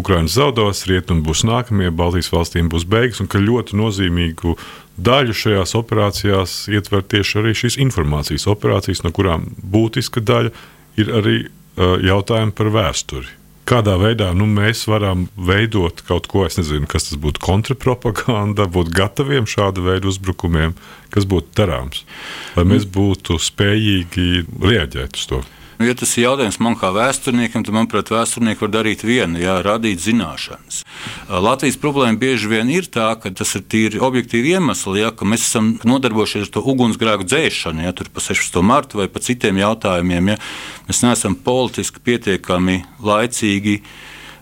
Ukraiņas 0.00 0.34
zaudēs, 0.40 0.80
rietumi 0.90 1.22
būs 1.28 1.44
nākamie, 1.46 1.92
Baltijas 1.94 2.32
valstīm 2.34 2.70
būs 2.72 2.82
beigas 2.90 3.22
un 3.22 3.30
ka 3.30 3.38
ļoti 3.38 3.78
nozīmīgu 3.78 4.56
daļu 4.98 5.36
šajās 5.44 5.76
operācijās 5.78 6.56
ietver 6.74 7.06
tieši 7.06 7.38
arī 7.38 7.54
šīs 7.60 7.78
informācijas 7.86 8.48
operācijas, 8.50 9.04
no 9.06 9.14
kurām 9.14 9.46
būtiska 9.62 10.24
daļa 10.26 10.50
ir 10.98 11.14
arī 11.22 11.36
uh, 11.46 11.94
jautājumi 12.02 12.56
par 12.58 12.72
vēsturi 12.74 13.38
kādā 13.68 13.94
veidā 14.00 14.32
nu, 14.36 14.46
mēs 14.50 14.84
varam 14.90 15.26
veidot 15.36 16.02
kaut 16.08 16.28
ko, 16.30 16.44
es 16.48 16.58
nezinu, 16.58 16.88
kas 16.90 17.08
tas 17.08 17.20
būtu 17.22 17.42
kontrapropaganda, 17.44 18.66
būt 18.70 18.92
gataviem 18.94 19.48
šāda 19.48 19.84
veida 19.84 20.10
uzbrukumiem, 20.10 20.76
kas 21.14 21.28
būtu 21.28 21.54
darāms, 21.58 22.04
lai 22.56 22.66
mēs 22.74 22.88
būtu 22.90 23.38
spējīgi 23.42 24.46
reaģēt 24.62 25.18
uz 25.20 25.28
to. 25.30 25.42
Nu, 25.82 25.88
ja 25.88 25.96
tas 25.98 26.12
ir 26.14 26.28
jautājums 26.28 26.60
man 26.62 26.76
kā 26.78 26.92
vēsturniekam, 26.94 27.64
tad, 27.66 27.74
manuprāt, 27.74 28.12
vēsturnieki 28.14 28.62
var 28.62 28.70
darīt 28.70 29.00
vienu, 29.02 29.40
jā, 29.42 29.56
radīt 29.66 29.98
zināšanas. 30.04 30.84
Latvijas 31.42 31.80
problēma 31.82 32.20
bieži 32.20 32.52
vien 32.52 32.70
ir 32.70 32.86
tā, 32.86 33.08
ka 33.18 33.32
tas 33.34 33.56
ir 33.58 33.64
tīri 33.66 33.98
objektīvi 33.98 34.54
iemesli, 34.54 35.00
ja, 35.02 35.10
ka 35.10 35.26
mēs 35.26 35.48
esam 35.48 35.72
nodarbojušies 35.82 36.46
ar 36.46 36.54
to 36.54 36.62
ugunsgrēku 36.70 37.26
dzēšanu, 37.26 37.82
ja 37.82 37.96
tur 37.98 38.12
pa 38.14 38.22
16. 38.22 38.62
martu 38.62 39.02
vai 39.02 39.08
pa 39.10 39.26
citiem 39.26 39.58
jautājumiem. 39.58 40.30
Ja. 40.36 40.38
Mēs 40.86 41.02
neesam 41.02 41.34
politiski 41.50 42.06
pietiekami 42.06 42.84
laicīgi 43.02 43.80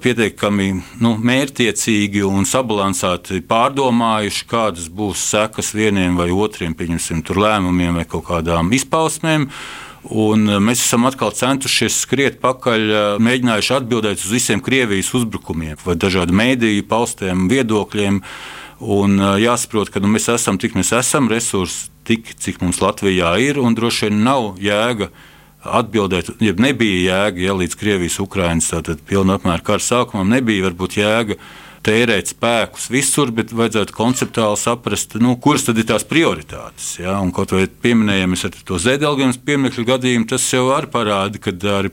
pietiekami 0.05 0.71
nu, 1.01 1.17
mērķiecīgi 1.25 2.21
un 2.29 2.45
sabalansēti 2.49 3.41
pārdomājuši, 3.49 4.49
kādas 4.49 4.93
būs 4.93 5.25
sekas 5.33 5.73
vieniem 5.73 6.21
vai 6.21 6.29
otriem 6.33 6.77
lēmumiem 6.77 7.97
vai 7.97 8.05
kaut 8.05 8.29
kādām 8.29 8.77
izpausmēm. 8.77 9.49
Un 10.09 10.49
eh, 10.49 10.57
mēs 10.63 10.81
esam 10.81 11.05
atkal 11.09 11.35
centušies 11.37 11.99
skriet 12.07 12.39
pakaļ, 12.41 12.81
eh, 12.89 13.09
mēģinājuši 13.21 13.75
atbildēt 13.77 14.25
uz 14.25 14.33
visiem 14.33 14.63
Krievijas 14.65 15.13
uzbrukumiem 15.17 15.77
vai 15.85 15.97
dažādu 16.01 16.33
mēdīju 16.37 16.87
paustiem 16.89 17.49
viedokļiem. 17.53 18.23
Un 18.81 19.19
eh, 19.21 19.35
jāsaprot, 19.45 19.93
ka 19.93 20.01
nu, 20.01 20.09
mēs 20.09 20.31
esam 20.33 20.57
tik 20.61 20.79
mēs 20.79 20.95
esam, 20.97 21.29
resursi 21.29 21.91
tik, 22.09 22.33
cik 22.41 22.63
mums 22.65 22.81
Latvijā 22.81 23.35
ir, 23.45 23.61
un 23.61 23.77
droši 23.77 24.09
vien 24.09 24.25
nav 24.25 24.57
jēga 24.63 25.11
atbildēt, 25.61 26.31
ja 26.41 26.55
nebija 26.57 27.01
jēga, 27.05 27.43
ja 27.45 27.53
līdz 27.53 27.77
Krievijas-Ukrainas 27.77 28.73
pilna 29.05 29.37
apmēra 29.37 29.61
kara 29.61 29.85
sākumam 29.85 30.33
nebija 30.33 30.65
varbūt 30.71 30.97
jēga 30.97 31.37
tērēt 31.87 32.35
spēkus 32.35 32.89
visur, 32.93 33.31
bet 33.33 33.55
vajadzētu 33.57 33.95
konceptuāli 33.97 34.59
saprast, 34.61 35.17
nu, 35.23 35.37
kuras 35.41 35.65
tad 35.65 35.81
ir 35.81 35.87
tās 35.89 36.05
prioritātes. 36.09 36.93
Ja? 37.01 37.17
Un 37.25 37.33
kaut 37.35 37.55
vai 37.57 37.65
pieminējām 37.69 38.37
ar 38.37 38.59
to 38.69 38.81
Zēdelgājas 38.83 39.41
pieminiektu 39.45 39.87
gadījumu, 39.89 40.29
tas 40.29 40.45
jau 40.53 40.67
arī 40.75 40.91
parāda, 40.93 41.41
ka 41.41 41.55
arī 41.79 41.93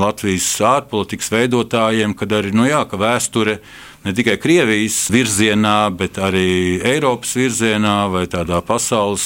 Latvijas 0.00 0.50
ārpolitikas 0.66 1.30
veidotājiem, 1.34 2.16
kad 2.18 2.34
arī 2.40 2.52
nu, 2.56 2.66
jā, 2.66 2.82
ka 2.90 2.98
vēsture 3.00 3.60
ne 4.04 4.14
tikai 4.16 4.36
Krievijas 4.40 4.98
virzienā, 5.12 5.78
bet 5.94 6.18
arī 6.18 6.80
Eiropas 6.90 7.36
virzienā 7.38 7.96
vai 8.10 8.26
tādā 8.30 8.62
pasaules 8.66 9.24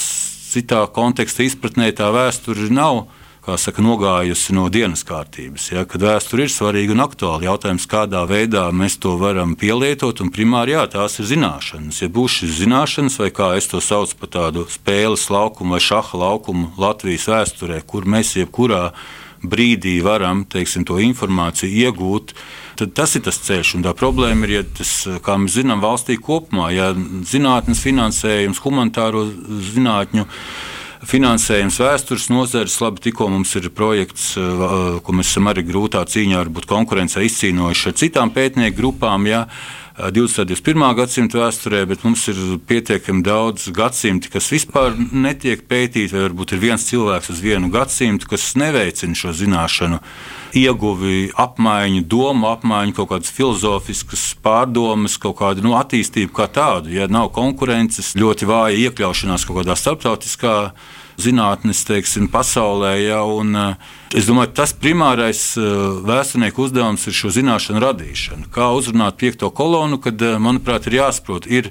citā 0.52 0.84
konteksta 0.94 1.46
izpratnē 1.46 1.90
tā 1.96 2.12
vēsture 2.14 2.68
nav 2.70 3.06
saka, 3.60 3.82
nogājusi 3.84 4.54
no 4.56 4.68
dienas 4.72 5.04
kārtības. 5.06 5.68
Ja, 5.74 5.84
kad 5.88 6.04
vēsture 6.04 6.46
ir 6.46 6.52
svarīga 6.52 6.94
un 6.94 7.04
aktuāla, 7.04 7.44
jautājums, 7.50 7.86
kādā 7.90 8.22
veidā 8.28 8.64
mēs 8.72 8.96
to 9.02 9.14
varam 9.20 9.52
pielietot, 9.58 10.22
primāri 10.32 10.74
jā, 10.74 10.86
tās 10.94 11.18
ir 11.20 11.28
zināšanas. 11.28 12.00
Ja 12.02 12.08
būs 12.12 12.40
šīs 12.40 12.56
zināšanas, 12.62 13.18
vai 13.20 13.30
kā 13.34 13.50
es 13.58 13.68
to 13.70 13.82
saucu 13.84 14.16
par 14.22 14.32
tādu 14.38 14.64
spēles 14.72 15.28
laukumu 15.32 15.76
vai 15.76 15.82
šaha 15.84 16.20
laukumu 16.24 16.72
Latvijas 16.80 17.28
vēsturē, 17.30 17.82
kur 17.86 18.08
mēs 18.08 18.34
jebkurā 18.40 18.88
brīdī 19.44 19.98
varam 20.04 20.44
teiksim, 20.48 20.86
to 20.88 20.96
informāciju 21.04 21.68
iegūt, 21.84 22.32
tad 22.80 22.94
tas 22.96 23.12
ir 23.18 23.24
tas 23.26 23.38
ceļš. 23.44 23.74
Un 23.78 23.84
tā 23.84 23.92
problēma 23.96 24.48
ir, 24.48 24.54
ja 24.58 24.62
tas, 24.64 24.94
kā 25.24 25.36
mēs 25.40 25.58
zinām, 25.58 25.84
valstī 25.84 26.16
kopumā, 26.16 26.70
ja 26.72 26.94
zinātnes 27.28 27.82
finansējums, 27.84 28.62
humanitāro 28.64 29.26
zinātņu 29.74 30.24
finansējums 31.08 31.78
vēstures 31.82 32.28
nozares. 32.32 32.76
Labi, 32.82 33.02
tikko 33.08 33.28
mums 33.32 33.54
ir 33.58 33.70
projekts, 33.74 34.34
eh, 34.36 35.00
ko 35.04 35.12
mēs 35.12 35.32
esam 35.32 35.48
arī 35.50 35.64
grūtā 35.66 36.04
cīņā, 36.04 36.44
varbūt 36.44 36.68
konkurencē 36.70 37.24
izcīnojuši 37.24 37.88
ar 37.88 37.96
citām 38.02 38.30
pētnieku 38.34 38.76
grupām. 38.76 39.26
Ja, 39.26 39.46
20. 39.94 40.42
un 40.42 40.46
21. 40.48 40.94
gadsimta 40.98 41.38
vēsturē, 41.38 41.86
bet 41.86 42.02
mums 42.02 42.26
ir 42.28 42.58
pietiekami 42.66 43.22
daudz 43.22 43.68
gadsimti, 43.70 44.28
kas 44.28 44.50
vispār 44.50 44.96
netiek 45.12 45.68
pētīti, 45.70 46.10
vai 46.16 46.24
varbūt 46.28 46.56
ir 46.56 46.58
viens 46.58 46.88
cilvēks 46.88 47.30
uz 47.30 47.38
vienu 47.38 47.70
gadsimtu, 47.70 48.26
kas 48.26 48.56
neveicina 48.58 49.14
šo 49.14 49.30
zināšanu 49.30 50.00
ieguvi, 50.54 51.30
apmaiņu, 51.38 52.02
domu 52.10 52.48
apmaiņu, 52.52 52.94
kaut 52.96 53.10
kādas 53.12 53.32
filozofiskas 53.34 54.26
pārdomas, 54.44 55.18
kaut 55.20 55.38
kādu 55.40 55.64
nu, 55.66 55.74
attīstību 55.78 56.34
kā 56.36 56.48
tādu. 56.50 56.92
Ja 56.94 57.08
nav 57.10 57.30
konkurences, 57.34 58.14
ļoti 58.18 58.48
vāja 58.48 58.88
iekļaušanās 58.88 59.46
kaut 59.48 59.62
kādā 59.62 59.76
starptautiskā 59.78 60.56
zinātnes 61.20 61.84
teiksim, 61.86 62.26
pasaulē. 62.32 62.94
Ja, 63.02 63.22
un, 63.26 63.54
es 64.14 64.28
domāju, 64.28 64.54
tas 64.58 64.74
primārais 64.74 65.42
vēsturnieku 65.56 66.66
uzdevums 66.66 67.06
ir 67.06 67.16
šo 67.16 67.32
zināšanu 67.34 67.82
radīšana. 67.84 68.50
Kā 68.54 68.72
uzrunāt 68.74 69.18
piekto 69.20 69.50
kolonu, 69.54 70.00
kad, 70.02 70.22
manuprāt, 70.42 70.88
ir 70.90 71.00
jāsaprot, 71.02 71.46
ir 71.50 71.70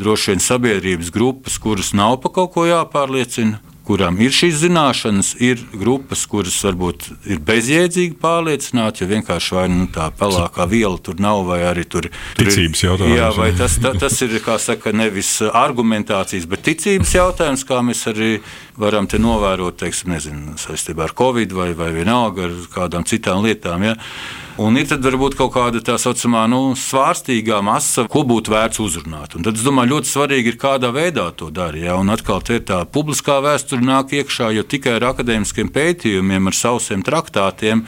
droši 0.00 0.32
vien 0.32 0.42
sabiedrības 0.42 1.12
grupas, 1.12 1.58
kuras 1.60 1.92
nav 1.96 2.18
pa 2.22 2.32
kaut 2.32 2.52
ko 2.54 2.66
jāpārliecina, 2.68 3.60
kurām 3.86 4.18
ir 4.22 4.34
šīs 4.34 4.60
zināšanas, 4.62 5.32
ir 5.42 5.62
grupas, 5.74 6.24
kuras 6.30 6.58
varbūt 6.66 7.08
ir 7.30 7.40
bezjēdzīgi 7.42 8.16
pārliecināti, 8.22 9.02
jo 9.02 9.10
vienkārši 9.10 9.56
vai 9.56 9.64
nu, 9.72 9.86
tā 9.92 10.08
pelēkā 10.18 10.66
viela 10.70 10.98
tur 11.02 11.18
nav, 11.22 11.42
vai 11.48 11.62
arī 11.66 11.84
tur 11.90 12.06
ir 12.08 12.12
ticības 12.38 12.84
jautājums. 12.84 13.16
Jā, 13.18 13.30
vai 13.38 13.50
tas, 13.58 13.78
ta, 13.82 13.94
tas 13.98 14.18
ir 14.24 14.36
saka, 14.62 14.94
nevis 14.96 15.34
argumentācijas, 15.48 16.46
bet 16.50 16.64
ticības 16.68 17.16
jautājums, 17.18 17.66
kā 17.68 17.82
mēs 17.84 18.06
arī 18.12 18.30
varam 18.78 19.08
te 19.10 19.20
novērot, 19.20 19.80
teiksim, 19.82 20.14
nezinu, 20.14 20.56
saistībā 20.60 21.08
ar 21.08 21.16
Covid 21.18 21.52
vai, 21.56 21.72
vai 21.78 21.90
vienalga 21.94 22.48
ar 22.48 22.56
kādām 22.72 23.06
citām 23.08 23.42
lietām. 23.44 23.90
Ja? 23.90 23.98
Un 24.60 24.76
ir 24.76 24.84
varbūt 24.84 25.36
kaut 25.38 25.54
kāda 25.54 25.80
tā 25.80 25.94
saucamā 26.00 26.42
nu, 26.50 26.74
svārstīgā 26.76 27.62
masa, 27.64 28.04
ko 28.10 28.20
būtu 28.28 28.52
vērts 28.52 28.82
uzrunāt. 28.84 29.36
Un 29.36 29.46
tad 29.46 29.56
es 29.56 29.64
domāju, 29.64 29.94
ļoti 29.94 30.10
svarīgi 30.10 30.52
ir 30.52 30.58
kādā 30.60 30.90
veidā 30.92 31.30
to 31.32 31.48
darīt. 31.48 31.86
Ja? 31.86 31.96
Un 31.96 32.12
atkal 32.12 32.42
te 32.44 32.58
ir 32.60 32.66
tā 32.68 32.82
publiskā 32.84 33.38
vēsture 33.44 33.80
nāk 33.80 34.12
iekšā, 34.18 34.50
jo 34.52 34.66
tikai 34.68 34.98
ar 34.98 35.08
akadēmiskiem 35.14 35.72
pētījumiem, 35.72 36.50
ar 36.52 36.58
sausiem 36.58 37.04
traktātiem 37.06 37.86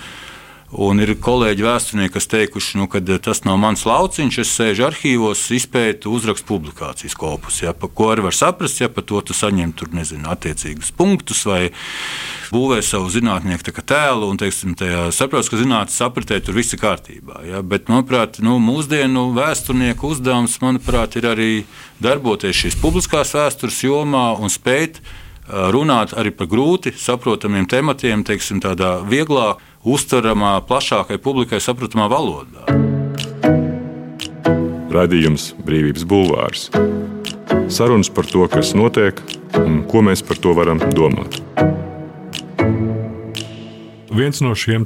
Un 0.74 0.98
ir 0.98 1.12
kolēģi 1.22 1.62
vēsturnieki, 1.62 2.12
kas 2.16 2.26
teikuši, 2.32 2.78
nu, 2.80 2.88
ka 2.90 2.98
eh, 2.98 3.18
tas 3.22 3.44
nav 3.46 3.60
mans 3.62 3.84
lauciņš. 3.86 4.38
Es 4.42 4.54
sēžu 4.56 4.88
arhīvos, 4.88 5.44
izpētu, 5.54 6.10
uzrakstu 6.10 6.48
publikācijas 6.48 7.14
kopus. 7.18 7.60
Ja, 7.62 7.70
pa 7.78 7.86
ko 7.86 8.10
arī 8.10 8.24
var 8.26 8.34
saprast, 8.34 8.80
ja 8.82 8.88
par 8.90 9.06
to 9.06 9.20
tu 9.22 9.36
saņem 9.36 9.70
tur, 9.78 9.92
nezinu, 9.94 10.26
attiecīgus 10.32 10.90
punktus 10.96 11.44
vai 11.46 11.68
būvē 12.50 12.80
savu 12.82 13.12
zinātnieku 13.14 13.84
tēlu. 13.86 14.32
Un, 14.32 14.40
teiksim, 14.40 14.74
tajā 14.78 15.06
saprotu, 15.14 15.52
ka 15.52 15.62
zinātnē 15.62 15.94
sapratē 15.94 16.40
tur 16.42 16.58
viss 16.58 16.74
ir 16.74 16.82
kārtībā. 16.82 17.44
Ja, 17.46 17.62
bet, 17.62 17.86
manuprāt, 17.92 18.40
nu, 18.42 18.58
mūsdienu 18.62 19.28
vēsturnieku 19.36 20.10
uzdevums, 20.10 20.58
manuprāt, 20.64 21.14
ir 21.20 21.30
arī 21.30 21.52
darboties 22.02 22.64
šīs 22.64 22.80
publiskās 22.82 23.36
vēstures 23.36 23.84
jomā 23.86 24.32
un 24.42 24.50
spēt 24.50 24.98
runāt 25.44 26.14
arī 26.16 26.32
par 26.32 26.48
grūti 26.48 26.94
saprotamiem 26.96 27.66
tematiem, 27.68 28.24
teiksim, 28.24 28.62
tādā 28.64 28.96
vieglā, 29.04 29.54
uztveramā, 29.84 30.56
plašākai 30.68 31.20
publikai 31.22 31.60
saprotamā 31.62 32.08
valodā. 32.12 32.64
Radījums 34.94 35.52
Brīvības 35.66 36.04
Bulvārs. 36.08 36.68
Sarunas 37.72 38.10
par 38.14 38.28
to, 38.30 38.44
kas 38.50 38.74
notiek 38.78 39.18
un 39.58 39.82
ko 39.90 40.04
mēs 40.06 40.22
par 40.26 40.38
to 40.40 40.54
varam 40.56 40.80
domāt. 40.94 41.40
Viens 44.14 44.38
no 44.44 44.52
šiem 44.54 44.84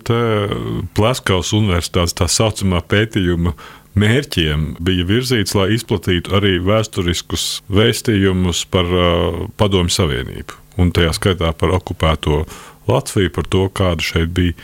Plaskaus 0.97 1.53
universitātes 1.53 2.17
tā 2.17 2.31
saucamā 2.33 2.81
pētījuma 2.81 3.53
mērķiem 3.99 4.79
bija 4.81 5.05
virzīts, 5.09 5.53
lai 5.59 5.75
izplatītu 5.77 6.33
arī 6.39 6.57
vēsturiskus 6.65 7.61
vēstījumus 7.69 8.65
par 8.73 8.89
uh, 8.89 9.45
Padomju 9.61 9.93
Savienību. 9.93 10.57
Un 10.81 10.93
tajā 10.95 11.13
skaitā 11.17 11.53
par 11.59 11.75
okupēto 11.77 12.45
Latviju, 12.89 13.35
par 13.35 13.49
to, 13.53 13.67
kāda 13.69 14.05
šeit 14.05 14.33
bija 14.33 14.55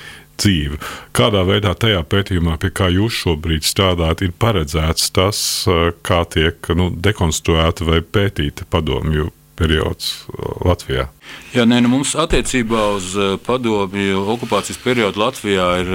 dzīve. 0.40 0.80
Kādā 1.16 1.44
veidā 1.48 1.74
tajā 1.78 2.02
pētījumā, 2.10 2.58
pie 2.62 2.72
kā 2.74 2.90
jūs 2.92 3.22
šobrīd 3.24 3.66
strādājat, 3.66 4.26
ir 4.26 4.34
paredzēts 4.38 5.10
tas, 5.14 5.40
uh, 5.70 5.90
kā 6.06 6.24
tiek 6.30 6.70
nu, 6.76 6.90
dekonstruēta 6.92 7.88
vai 7.88 8.02
pētīta 8.02 8.68
padomju 8.70 9.30
periods 9.58 10.24
uh, 10.28 10.54
Latvijā? 10.66 11.08
Jā, 11.54 11.66
nē, 11.68 11.80
nu 11.84 11.92
mums 11.96 12.14
attiecībā 12.18 12.86
uz 12.96 13.12
uh, 13.18 13.34
padomju 13.46 14.24
okupācijas 14.36 14.80
periodu 14.84 15.22
Latvijā 15.22 15.68
ir 15.84 15.92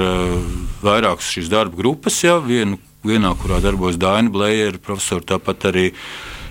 vairākas 0.83 1.33
šīs 1.35 1.51
darba 1.51 1.79
grupas. 1.79 2.23
Jā, 2.23 2.39
vienu 2.43 2.79
vienā, 3.05 3.33
kurā 3.39 3.61
darbojas 3.63 3.99
Daina 3.99 4.31
Blēja, 4.31 4.73
profesori, 4.83 5.27
tāpat 5.29 5.69
arī 5.71 5.85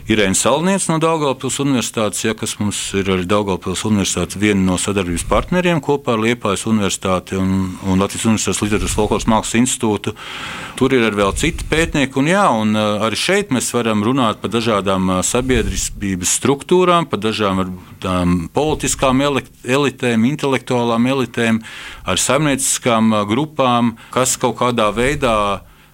Irēna 0.08 0.32
Salniece 0.32 0.88
no 0.88 0.94
Daugopils 1.02 1.58
Universitātes, 1.60 2.22
ja, 2.24 2.32
kas 2.32 2.54
mums 2.56 2.78
ir 2.96 3.10
arī 3.12 3.26
Daugopils 3.28 3.82
Universitātes 3.84 4.38
viena 4.40 4.62
no 4.70 4.78
sadarbības 4.80 5.26
partneriem 5.28 5.82
kopā 5.84 6.14
ar 6.14 6.22
Liepājas 6.22 6.64
Universitāti 6.70 7.36
un, 7.36 7.74
un 7.84 8.00
Latvijas 8.00 8.24
Universitātes 8.30 8.62
Literatūras 8.64 8.96
Folkloras 8.96 9.28
Mākslas 9.28 9.58
institūtu. 9.60 10.16
Tur 10.80 10.96
ir 10.96 11.04
arī 11.10 11.20
vēl 11.20 11.36
citi 11.36 11.68
pētnieki, 11.68 12.16
un, 12.22 12.32
jā, 12.32 12.46
un 12.56 12.72
arī 12.80 13.20
šeit 13.20 13.52
mēs 13.52 13.68
varam 13.76 14.00
runāt 14.08 14.40
par 14.40 14.54
dažādām 14.56 15.18
sabiedrības 15.28 16.36
struktūrām, 16.40 17.10
par 17.12 17.20
dažādām 17.28 18.46
politiskām 18.56 19.20
elitēm, 19.28 20.24
intelektuālām 20.32 21.12
elitēm, 21.12 21.60
ar 22.08 22.24
saimnieciskām 22.24 23.12
grupām, 23.28 23.98
kas 24.16 24.38
kaut 24.40 24.56
kādā 24.64 24.88
veidā 24.88 25.36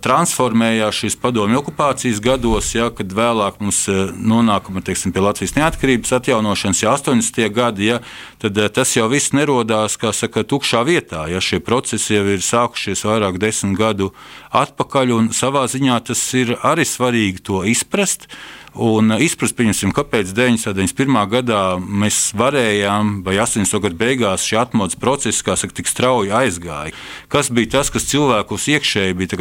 transformējās 0.05 1.01
šīs 1.01 1.17
padomju 1.21 1.63
okupācijas 1.63 2.21
gados, 2.25 2.71
ja, 2.77 2.91
kad 2.95 3.13
vēlāk 3.17 3.61
mums 3.63 3.81
eh, 3.89 4.11
nonākam 4.15 4.81
teiksim, 4.85 5.15
pie 5.15 5.25
Latvijas 5.25 5.57
neatkarības 5.57 6.13
atjaunošanas, 6.19 6.83
ja 6.85 6.93
80. 6.95 7.41
gadi, 7.55 7.89
ja, 7.93 8.01
tad 8.43 8.59
eh, 8.61 8.69
tas 8.69 8.93
jau 8.97 9.09
viss 9.13 9.33
nerodās 9.37 9.97
saka, 9.97 10.45
tukšā 10.45 10.85
vietā. 10.85 11.25
Ja, 11.33 11.41
šie 11.41 11.63
procesi 11.65 12.19
jau 12.19 12.27
ir 12.35 12.45
sākušies 12.45 13.07
vairāk 13.09 13.41
desmit 13.43 13.79
gadu 13.81 14.13
atpakaļ, 14.53 15.15
un 15.17 15.33
savā 15.33 15.65
ziņā 15.71 16.03
tas 16.11 16.27
ir 16.37 16.57
arī 16.63 16.85
svarīgi 16.89 17.43
to 17.49 17.65
izprast 17.69 18.29
Un 18.75 19.13
uh, 19.15 19.21
izprast, 19.23 19.55
kāpēc 19.95 20.33
91. 20.35 21.19
gadā 21.31 21.61
mēs 21.79 22.33
varējām, 22.35 23.21
vai 23.23 23.37
80. 23.39 23.79
gada 23.85 23.99
beigās 23.99 24.43
šī 24.43 24.59
atmodas 24.65 24.99
process, 24.99 25.45
kā 25.47 25.55
saka, 25.55 25.77
tik 25.79 25.87
strauji 25.87 26.35
aizgāja. 26.35 26.91
Kas 27.31 27.53
bija 27.55 27.77
tas, 27.77 27.93
kas 27.95 28.09
cilvēkus 28.11 28.67
iekšēji 28.75 29.15
bija 29.21 29.35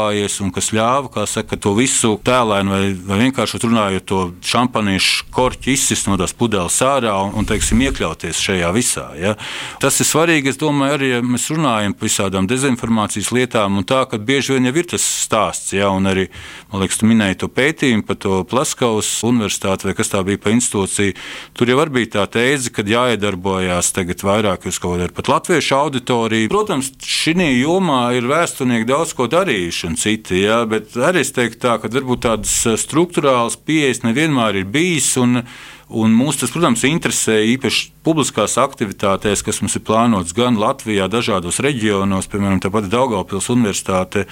saglabājies 0.00 0.40
un 0.40 0.50
kas 0.52 0.70
ļāva 0.72 1.26
saka, 1.26 1.56
to 1.56 1.74
visu 1.74 2.18
tēlēnu 2.24 2.70
vai, 2.70 2.94
vai 2.94 3.18
vienkārši 3.24 3.60
runājot 3.62 4.06
to 4.06 4.20
šampaniešu 4.42 5.28
korķi 5.30 5.74
izsist 5.74 6.08
no 6.08 6.16
tās 6.16 6.32
pudeles 6.32 6.80
ārā 6.82 7.12
un, 7.24 7.34
un 7.36 7.44
teiksim, 7.48 7.80
iekļauties 7.84 8.40
šajā 8.40 8.70
visā. 8.72 9.06
Ja? 9.18 9.36
Tas 9.80 10.00
ir 10.00 10.08
svarīgi, 10.08 10.50
es 10.50 10.60
domāju, 10.60 10.96
arī 10.96 11.10
ja 11.14 11.20
mēs 11.22 11.48
runājam 11.52 11.94
par 11.94 12.08
visādām 12.08 12.48
dezinformācijas 12.50 13.32
lietām 13.32 13.80
un 13.80 13.84
tā, 13.84 14.04
ka 14.08 14.18
bieži 14.18 14.56
vien 14.56 14.70
jau 14.70 14.76
ir 14.76 14.90
tas 14.94 15.04
stāsts, 15.04 15.74
ja? 15.76 15.90
un 15.90 16.08
arī, 16.10 16.28
man 16.72 16.84
liekas, 16.84 17.00
tu 17.00 17.10
minēji 17.10 17.40
to 17.44 17.50
pētījumu 17.52 18.06
par 18.08 18.20
to 18.20 18.42
plasmu 18.44 18.70
Maskavas 18.70 19.08
universitāti 19.26 19.88
vai 19.88 19.96
kas 19.98 20.12
tā 20.12 20.20
bija 20.22 20.38
pa 20.38 20.52
institūciju. 20.54 21.14
Tur 21.58 21.72
jau 21.72 21.86
bija 21.90 22.10
tā 22.12 22.26
tēze, 22.36 22.70
ka 22.70 22.84
jāiedarbojās 22.86 23.88
tagad 23.96 24.22
vairāk 24.22 24.68
uz 24.70 24.78
kaut 24.78 25.00
kādu 25.00 25.16
pat 25.16 25.30
latviešu 25.32 25.74
auditoriju. 25.74 26.50
Protams, 26.52 26.92
šī 27.02 27.34
jomā 27.58 28.12
ir 28.14 28.28
vēsturnieki 28.30 28.86
daudz 28.86 29.16
ko 29.18 29.26
darījuši 29.32 29.89
un 29.90 29.98
citi, 29.98 30.44
jā, 30.44 30.62
bet 30.70 30.94
arī 30.96 31.24
es 31.24 31.34
teiktu 31.34 31.60
tā, 31.66 31.76
ka 31.82 31.90
varbūt 31.90 32.24
tādas 32.28 32.54
struktūrāls 32.84 33.58
pieejas 33.66 34.04
nevienmēr 34.06 34.62
ir 34.62 34.72
bijis. 34.72 35.12
Un, 35.20 35.42
Un 35.90 36.12
mūs 36.14 36.36
tas, 36.38 36.52
protams, 36.54 36.84
interesē 36.86 37.40
īpaši 37.50 37.88
publiskās 38.06 38.52
aktivitātēs, 38.62 39.40
kas 39.42 39.58
mums 39.58 39.74
ir 39.74 39.82
plānotas 39.82 40.36
gan 40.36 40.54
Latvijā, 40.54 41.08
dažādos 41.10 41.58
reģionos, 41.66 42.28
piemēram, 42.30 42.60
tāpat 42.62 42.86
Daugopils 42.92 43.50
Universitāte 43.50 44.28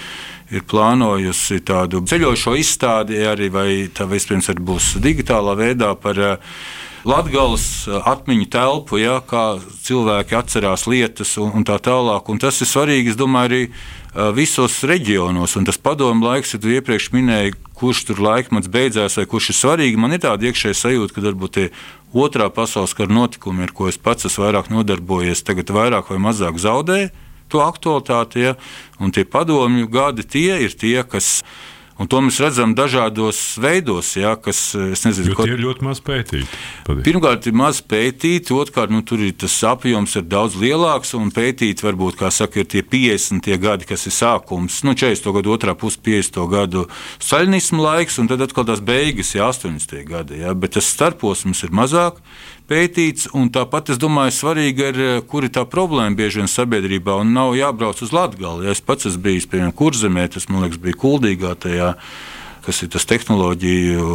ir 0.54 0.62
plānojusi 0.70 1.58
tādu 1.66 2.04
ceļojošo 2.06 2.54
izstādi, 2.62 3.18
arī, 3.26 3.50
vai 3.50 3.68
tā 3.90 4.06
vispirms 4.06 4.52
būs 4.62 4.92
digitālā 5.02 5.56
veidā 5.58 5.90
par 5.98 6.22
uh, 6.22 6.54
Latvijas 7.06 7.86
atmiņu 7.86 8.48
telpu, 8.50 8.98
ja, 8.98 9.20
kā 9.22 9.58
cilvēki 9.86 10.34
atcerās 10.38 10.88
lietas 10.90 11.36
un, 11.38 11.52
un 11.54 11.66
tā 11.66 11.78
tālāk. 11.82 12.26
Un 12.32 12.40
tas 12.42 12.58
ir 12.62 12.70
svarīgi, 12.70 13.12
es 13.12 13.18
domāju, 13.18 13.48
arī 13.48 14.32
visos 14.34 14.80
reģionos. 14.88 15.54
Un 15.58 15.68
tas 15.68 15.78
padomu 15.78 16.26
laiks, 16.26 16.54
ja 16.54 16.62
tu 16.62 16.72
iepriekš 16.72 17.10
minēji, 17.14 17.54
kurš 17.78 18.04
tur 18.08 18.22
laikmets 18.24 18.70
beidzās 18.72 19.18
vai 19.20 19.26
kurš 19.30 19.52
ir 19.52 19.58
svarīgi, 19.60 20.00
man 20.00 20.16
ir 20.16 20.24
tāda 20.24 20.48
iekšēja 20.48 20.80
sajūta, 20.80 21.14
ka 21.14 21.24
varbūt 21.28 21.54
tie 21.54 21.68
otrā 22.16 22.48
pasaules 22.50 22.96
kara 22.98 23.12
notikumi, 23.14 23.66
ar 23.68 23.74
ko 23.76 23.88
es 23.90 24.00
pats 24.00 24.26
esmu 24.26 24.46
vairāk 24.46 24.72
nodarbojies, 24.72 25.44
tagad 25.46 25.70
vairāk 25.74 26.10
vai 26.10 26.20
mazāk 26.24 26.58
zaudēja 26.58 27.12
to 27.48 27.62
aktualitāti. 27.64 28.44
Ja? 28.48 28.54
Un 29.00 29.12
tie 29.14 29.24
padomju 29.24 29.88
gadi 29.92 30.26
tie 30.26 30.58
ir 30.64 30.74
tie, 30.76 31.00
kas 31.04 31.42
Un 31.98 32.06
to 32.06 32.20
mēs 32.22 32.36
redzam 32.38 32.76
dažādos 32.78 33.38
veidos, 33.58 34.12
ja, 34.14 34.36
kas 34.38 34.60
nezinu, 35.02 35.34
ko... 35.34 35.46
ir 35.50 35.58
ļoti 35.58 35.82
maz 35.82 35.98
pētīti. 36.04 36.46
Pirmkārt, 36.86 37.48
ir 37.50 37.56
maz 37.58 37.80
pētīti, 37.82 38.54
otrkārt, 38.54 38.92
nu, 38.94 39.02
tur 39.02 39.24
ir 39.26 39.34
tas 39.34 39.56
apjoms 39.66 40.14
ir 40.20 40.28
daudz 40.30 40.54
lielāks, 40.62 41.10
un 41.18 41.32
pētīt 41.34 41.82
varbūt, 41.82 42.20
kā 42.20 42.30
saka, 42.34 42.62
ir 42.62 42.70
tie 42.70 42.84
50 42.86 43.50
gadi, 43.62 43.88
kas 43.90 44.06
ir 44.06 44.14
sākums, 44.14 44.78
nu, 44.86 44.94
40. 44.94 45.32
gadu 45.40 45.56
otrā 45.56 45.74
pusē, 45.78 45.98
50. 46.06 46.38
gadu 46.52 46.86
saļnismu 47.18 47.82
laiks, 47.82 48.20
un 48.22 48.30
tad 48.30 48.46
atkal 48.46 48.68
tās 48.68 48.84
beigas, 48.84 49.34
ja 49.34 49.50
80. 49.50 49.98
gadi, 50.06 50.44
ja, 50.44 50.54
bet 50.54 50.78
tas 50.78 50.86
starposms 50.94 51.66
ir 51.66 51.74
mazāk 51.74 52.22
pētīts. 52.68 53.28
Tāpat 53.54 53.94
es 53.94 54.00
domāju, 54.00 54.34
svarīgi 54.36 54.88
ir, 54.92 55.00
eh, 55.00 55.20
kur 55.26 55.44
ir 55.44 55.50
tā 55.50 55.64
problēma 55.64 56.16
bieži 56.16 56.42
vien 56.42 56.50
sabiedrībā. 56.50 57.20
Un 57.20 57.32
nav 57.32 57.54
jābrauc 57.54 58.02
uz 58.02 58.12
Latviju. 58.12 58.64
Ja 58.64 58.70
es 58.70 58.80
pats 58.80 59.06
esmu 59.06 59.22
bijis, 59.22 59.46
piemēram, 59.46 59.72
Kurzemē, 59.72 60.28
tas 60.30 60.48
man 60.48 60.62
liekas, 60.62 60.78
bija 60.78 60.94
kuldīgā 60.94 61.54
tajā 61.56 61.96
kas 62.68 62.82
ir 62.84 62.90
tas 62.92 63.06
tehnoloģiju 63.08 64.08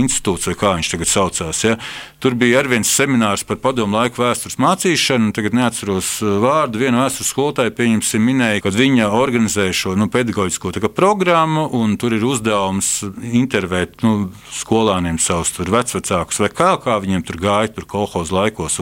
institūts, 0.00 0.48
vai 0.50 0.56
kā 0.58 0.74
viņš 0.76 0.90
tagad 0.90 1.10
saucās. 1.10 1.62
Ja? 1.62 1.76
Tur 2.20 2.34
bija 2.38 2.58
arī 2.60 2.74
viens 2.74 2.90
seminārs 2.90 3.44
par 3.46 3.60
padomu 3.62 3.96
laiku 4.00 4.24
vēstures 4.24 4.58
mācīšanu. 4.60 5.30
Tagad 5.36 5.54
neatceros 5.56 6.16
uh, 6.24 6.38
vārdu. 6.42 6.80
Viena 6.82 7.04
vēstures 7.04 7.30
skolotāja 7.30 7.72
minēja, 8.20 8.64
ka 8.64 8.72
viņa 8.74 9.10
organizē 9.14 9.68
šo 9.76 9.94
nu, 9.98 10.10
pedagoģisko 10.10 10.72
programmu, 10.96 11.68
un 11.78 11.94
tur 12.00 12.16
ir 12.16 12.26
uzdevums 12.26 13.04
intervēt 13.22 14.02
nu, 14.02 14.30
skolāniem 14.52 15.20
savus 15.22 15.54
vecākus, 15.60 16.40
vai 16.42 16.50
kā, 16.50 16.74
kā 16.82 16.98
viņiem 17.00 17.24
tur 17.26 17.38
gāja 17.40 17.72
tur 17.76 17.86
kolhozu 17.88 18.34
laikos. 18.34 18.80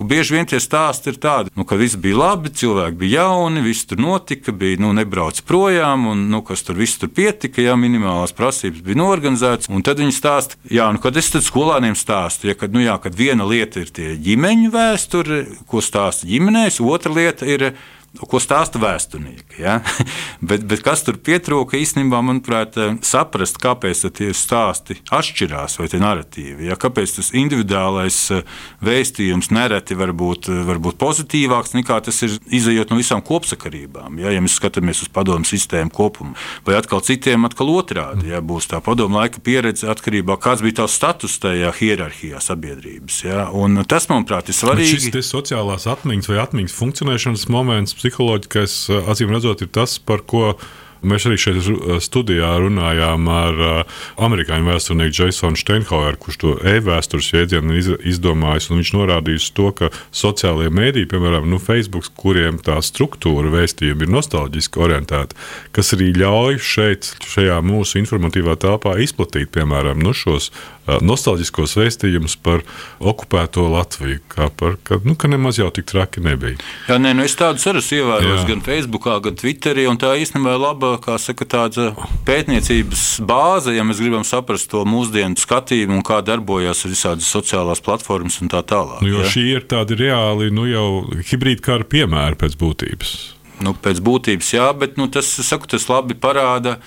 Bieži 0.00 0.36
vien 0.36 0.46
tie 0.46 0.60
stāsti 0.62 1.12
ir 1.12 1.18
tādi, 1.20 1.52
nu, 1.58 1.66
ka 1.66 1.78
viss 1.80 1.98
bija 2.00 2.20
labi, 2.20 2.52
cilvēki 2.54 3.00
bija 3.00 3.24
jauni, 3.24 3.64
viss 3.64 3.88
tur 3.88 4.00
notika, 4.00 4.52
bija 4.52 4.80
nu, 4.82 4.92
nebrauc 4.96 5.40
projām, 5.48 6.06
un 6.12 6.28
nu, 6.30 6.42
kas 6.46 6.64
tur 6.66 6.78
viss 6.78 7.00
tur 7.00 7.10
pietika, 7.14 7.62
ja 7.64 7.76
minimālās 7.78 8.32
prasības 8.32 8.43
bija 8.84 8.98
norganizētas. 8.98 9.70
Tad 9.84 10.02
viņi 10.02 10.14
stāsta, 10.14 10.58
jā, 10.70 10.88
nu, 10.92 11.00
kad 11.02 11.16
es 11.16 11.30
skolāniem 11.46 11.96
stāstu. 11.98 12.50
Ja, 12.50 12.58
kad, 12.58 12.74
nu, 12.74 12.82
jā, 12.84 12.96
kad 13.02 13.16
viena 13.16 13.46
lieta 13.48 13.84
ir 13.84 13.92
tie 13.94 14.14
ģimeņu 14.20 14.72
vēsture, 14.74 15.40
ko 15.70 15.82
stāsta 15.84 16.28
ģimenēs, 16.28 16.80
otra 16.84 17.12
lieta 17.14 17.48
ir 17.48 17.70
ko 18.20 18.40
stāsta 18.42 18.80
vēsturnieki. 18.82 19.62
Ja? 19.62 19.78
bet, 20.50 20.66
bet 20.68 20.84
kas 20.84 21.04
tur 21.06 21.16
pietrūka 21.16 21.78
īstenībā, 21.80 22.20
manuprāt, 22.24 22.76
saprast, 23.06 23.58
kāpēc 23.62 24.04
tie 24.14 24.32
stāsti 24.36 24.98
atšķirās 25.14 25.78
vai 25.80 25.88
tie 25.92 26.02
narratīvi. 26.02 26.68
Ja? 26.68 26.76
Kāpēc 26.80 27.16
tas 27.16 27.32
individuālais 27.36 28.18
eh, 28.34 28.44
vēstījums 28.84 29.50
nereti 29.54 29.96
var 29.98 30.12
būt, 30.12 30.50
eh, 30.52 30.60
var 30.68 30.82
būt 30.84 31.00
pozitīvāks 31.00 31.76
nekā 31.78 32.02
tas 32.04 32.20
ir 32.26 32.36
izējot 32.52 32.92
no 32.92 33.00
visām 33.00 33.24
kopsakarībām. 33.24 34.20
Ja, 34.20 34.34
ja 34.34 34.44
mēs 34.44 34.58
skatāmies 34.60 35.02
uz 35.06 35.12
padomu 35.14 35.48
sistēmu 35.48 35.94
kopumu, 35.94 36.36
vai 36.66 36.76
atkal 36.76 37.02
citiem 37.04 37.48
atkal 37.48 37.72
otrādi, 37.72 38.28
ja 38.34 38.42
būs 38.44 38.68
tā 38.68 38.82
padomu 38.84 39.22
laika 39.22 39.40
pieredze 39.44 39.88
atkarībā 39.90 40.34
no 40.34 40.40
kāds 40.42 40.64
bija 40.64 40.80
tās 40.82 40.96
status 40.98 41.36
tajā 41.38 41.70
hierarhijā 41.78 42.40
sabiedrības. 42.42 43.20
Ja? 43.22 43.46
Un 43.54 43.78
tas, 43.86 44.08
manuprāt, 44.10 44.50
ir 44.50 44.56
svarīgi. 44.58 45.12
Bet 45.12 45.18
šis 45.20 45.30
sociālās 45.30 45.86
atmiņas 45.90 46.30
vai 46.30 46.40
atmiņas 46.42 46.74
funkcionēšanas 46.74 47.46
moments 47.54 47.94
psiholoģiskais, 48.04 48.78
acīm 49.08 49.32
redzot, 49.32 49.64
ir 49.64 49.72
tas, 49.72 49.96
par 49.98 50.26
ko 50.28 50.52
Mēs 50.52 50.83
arī 51.04 51.38
šeit 51.40 51.60
studijā 52.04 52.50
runājām 52.62 53.28
ar 53.32 53.60
uh, 53.60 54.02
amerikāņu 54.26 54.70
vēsturnieku 54.70 55.28
Jasonu 55.28 55.60
Steinhaueru, 55.60 56.20
kurš 56.20 56.40
to 56.42 56.54
e-vēstures 56.64 57.30
jēdzienu 57.34 57.78
iz, 57.78 57.90
izdomājis. 58.14 58.70
Viņš 58.72 58.92
norādījis 58.96 59.50
to, 59.56 59.70
ka 59.76 59.90
sociālajie 60.14 60.72
mēdīji, 60.74 61.10
piemēram, 61.12 61.48
nu, 61.50 61.60
Facebook, 61.62 62.10
kuriem 62.18 62.60
tā 62.64 62.80
struktūra 62.84 63.52
vēstījumi 63.54 64.06
ir 64.06 64.14
nostalģiski 64.16 64.84
orientēti, 64.86 65.38
kas 65.76 65.94
arī 65.96 66.12
ļauj 66.18 66.60
šeit, 66.64 67.12
šajā 67.34 67.60
mūsu 67.64 68.00
informatīvā 68.02 68.56
telpā 68.60 68.96
izplatīt, 69.04 69.52
piemēram, 69.54 70.00
nu, 70.02 70.14
šos 70.16 70.50
nostalģiskos 70.84 71.76
vēstījumus 71.78 72.36
par 72.44 72.62
okupēto 73.00 73.64
Latviju. 73.72 74.20
Kā 74.28 74.50
par, 74.52 74.76
ka, 74.84 74.98
nu, 75.04 75.16
ka 75.16 75.30
nemaz 75.32 75.58
jau 75.60 75.70
tik 75.74 75.88
traki 75.88 76.22
nebija. 76.24 76.58
Jā, 76.88 76.98
nē, 77.00 77.14
nu 77.16 77.24
es 77.24 77.36
tādus 77.38 77.64
arī 77.70 77.80
ievēroju 77.98 78.44
gan 78.50 78.64
Facebook, 78.66 79.08
gan 79.24 79.38
Twitterī. 79.40 79.86
Tā 80.00 80.14
īstenībā 80.20 80.56
ir 80.56 80.62
laba 80.62 80.93
saka, 81.20 81.46
tāda 81.48 81.90
pētniecības 82.26 83.04
bāze, 83.26 83.74
ja 83.76 83.84
mēs 83.86 84.00
gribam 84.02 84.24
saprast 84.26 84.70
to 84.72 84.84
mūsdienu 84.88 85.38
skatījumu 85.40 85.98
un 85.98 86.04
kā 86.06 86.20
darbojas 86.24 86.84
visādas 86.88 87.28
sociālās 87.30 87.82
platformas 87.84 88.40
un 88.42 88.50
tā 88.52 88.62
tālāk. 88.66 89.02
Nu, 89.04 89.12
jo 89.12 89.22
ja? 89.24 89.30
šī 89.30 89.46
ir 89.56 89.68
tāda 89.70 89.96
reāli 89.98 90.50
nu, 90.54 90.66
jau 90.70 90.88
hibrīda 91.30 91.64
kara 91.64 91.88
piemēra 91.88 92.38
pēc 92.40 92.58
būtības. 92.60 93.14
Nu, 93.62 93.74
pēc 93.78 94.00
būtības, 94.04 94.52
jā, 94.56 94.66
bet 94.76 94.98
nu, 94.98 95.06
tas, 95.12 95.28
saku, 95.46 95.70
tas 95.70 95.86
labi 95.88 96.16
parāda, 96.18 96.78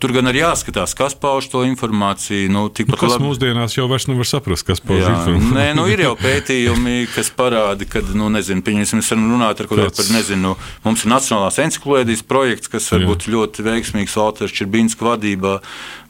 Tur 0.00 0.14
gan 0.16 0.30
ir 0.30 0.38
jāskatās, 0.40 0.94
kas 0.96 1.12
pauž 1.18 1.50
to 1.52 1.60
informāciju. 1.68 2.48
Nu, 2.48 2.62
nu, 2.72 2.96
kas 2.96 3.14
labi... 3.14 3.24
mūsdienās 3.26 3.74
jau 3.76 3.84
vairs 3.90 4.06
nevar 4.08 4.28
saprast, 4.28 4.64
kas 4.64 4.80
pauž 4.80 5.02
Jā, 5.02 5.12
informāciju. 5.12 5.56
Nē, 5.56 5.66
nu, 5.76 5.84
ir 5.92 6.00
jau 6.06 6.14
pētījumi, 6.16 6.94
kas 7.12 7.28
parāda, 7.36 7.84
ka, 7.84 8.00
nu, 8.16 8.30
nezinu, 8.32 8.64
pieņemsim, 8.64 9.02
varam 9.04 9.26
runāt 9.34 9.60
ar 9.60 9.68
kaut 9.68 9.82
kādu 9.82 9.92
par, 9.98 10.08
nezinu, 10.14 10.54
mums 10.86 11.04
ir 11.04 11.12
Nacionālās 11.12 11.60
encyklopēdijas 11.66 12.24
projekts, 12.30 12.70
kas 12.72 12.88
var 12.94 13.04
būt 13.10 13.26
ļoti 13.28 13.66
veiksmīgs 13.66 14.16
Walters 14.16 14.54
Čirbīnska 14.56 15.04
vadībā, 15.04 15.58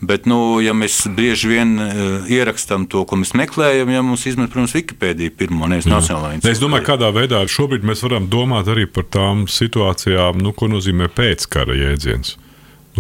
bet, 0.06 0.28
nu, 0.30 0.60
ja 0.62 0.74
mēs 0.76 1.00
bieži 1.16 1.50
vien 1.50 1.74
uh, 1.82 2.30
ierakstām 2.30 2.86
to, 2.90 3.02
ko 3.08 3.18
mēs 3.18 3.34
meklējam, 3.38 3.90
ja 3.90 4.04
mums 4.06 4.26
izmet, 4.30 4.52
protams, 4.54 4.76
Wikipēdija 4.78 5.34
pirmo, 5.34 5.66
nevis 5.66 5.90
Nacionālā 5.90 6.36
encyklopēdija. 6.36 6.54
Es 6.54 6.62
domāju, 6.62 6.86
kādā 6.92 7.10
veidā 7.16 7.42
šobrīd 7.50 7.86
mēs 7.90 8.04
varam 8.06 8.30
domāt 8.30 8.70
arī 8.70 8.86
par 8.86 9.08
tām 9.10 9.48
situācijām, 9.50 10.38
nu, 10.38 10.54
ko 10.54 10.70
nozīmē 10.70 11.10
pēckara 11.10 11.76
jēdziens. 11.78 12.36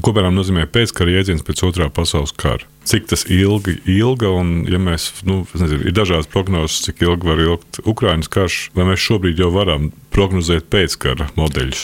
Nu, 0.00 0.04
ko 0.06 0.14
piemēram 0.16 0.32
nozīmē 0.32 0.62
pēckara 0.72 1.12
jēdziens 1.12 1.42
pēc 1.44 1.60
otrā 1.66 1.90
pasaules 1.92 2.30
kara? 2.32 2.64
Cik 2.88 3.10
tas 3.10 3.26
ilgi 3.28 3.74
ilga, 3.84 4.30
un 4.32 4.62
ja 4.64 4.78
mēs, 4.80 5.10
nu, 5.28 5.42
nezinu, 5.60 5.82
ir 5.90 5.92
dažādas 5.92 6.30
prognozes, 6.32 6.78
cik 6.86 7.02
ilgi 7.04 7.28
var 7.28 7.42
ilgt 7.44 7.82
Ukraiņas 7.84 8.30
karš, 8.32 8.56
vai 8.72 8.86
mēs 8.88 9.02
šobrīd 9.04 9.42
jau 9.44 9.50
varam 9.52 9.90
prognozēt 10.08 10.70
pēckara 10.72 11.28
modeļus? 11.36 11.82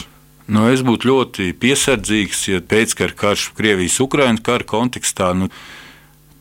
Nu, 0.49 0.65
es 0.73 0.81
būtu 0.87 1.11
ļoti 1.11 1.51
piesardzīgs, 1.61 2.47
ja 2.55 2.63
pēckara 2.65 3.13
karš 3.21 3.51
Krievijas-Ukraiņas 3.61 4.47
kara 4.49 4.65
kontekstā, 4.73 5.35
nu, 5.37 5.51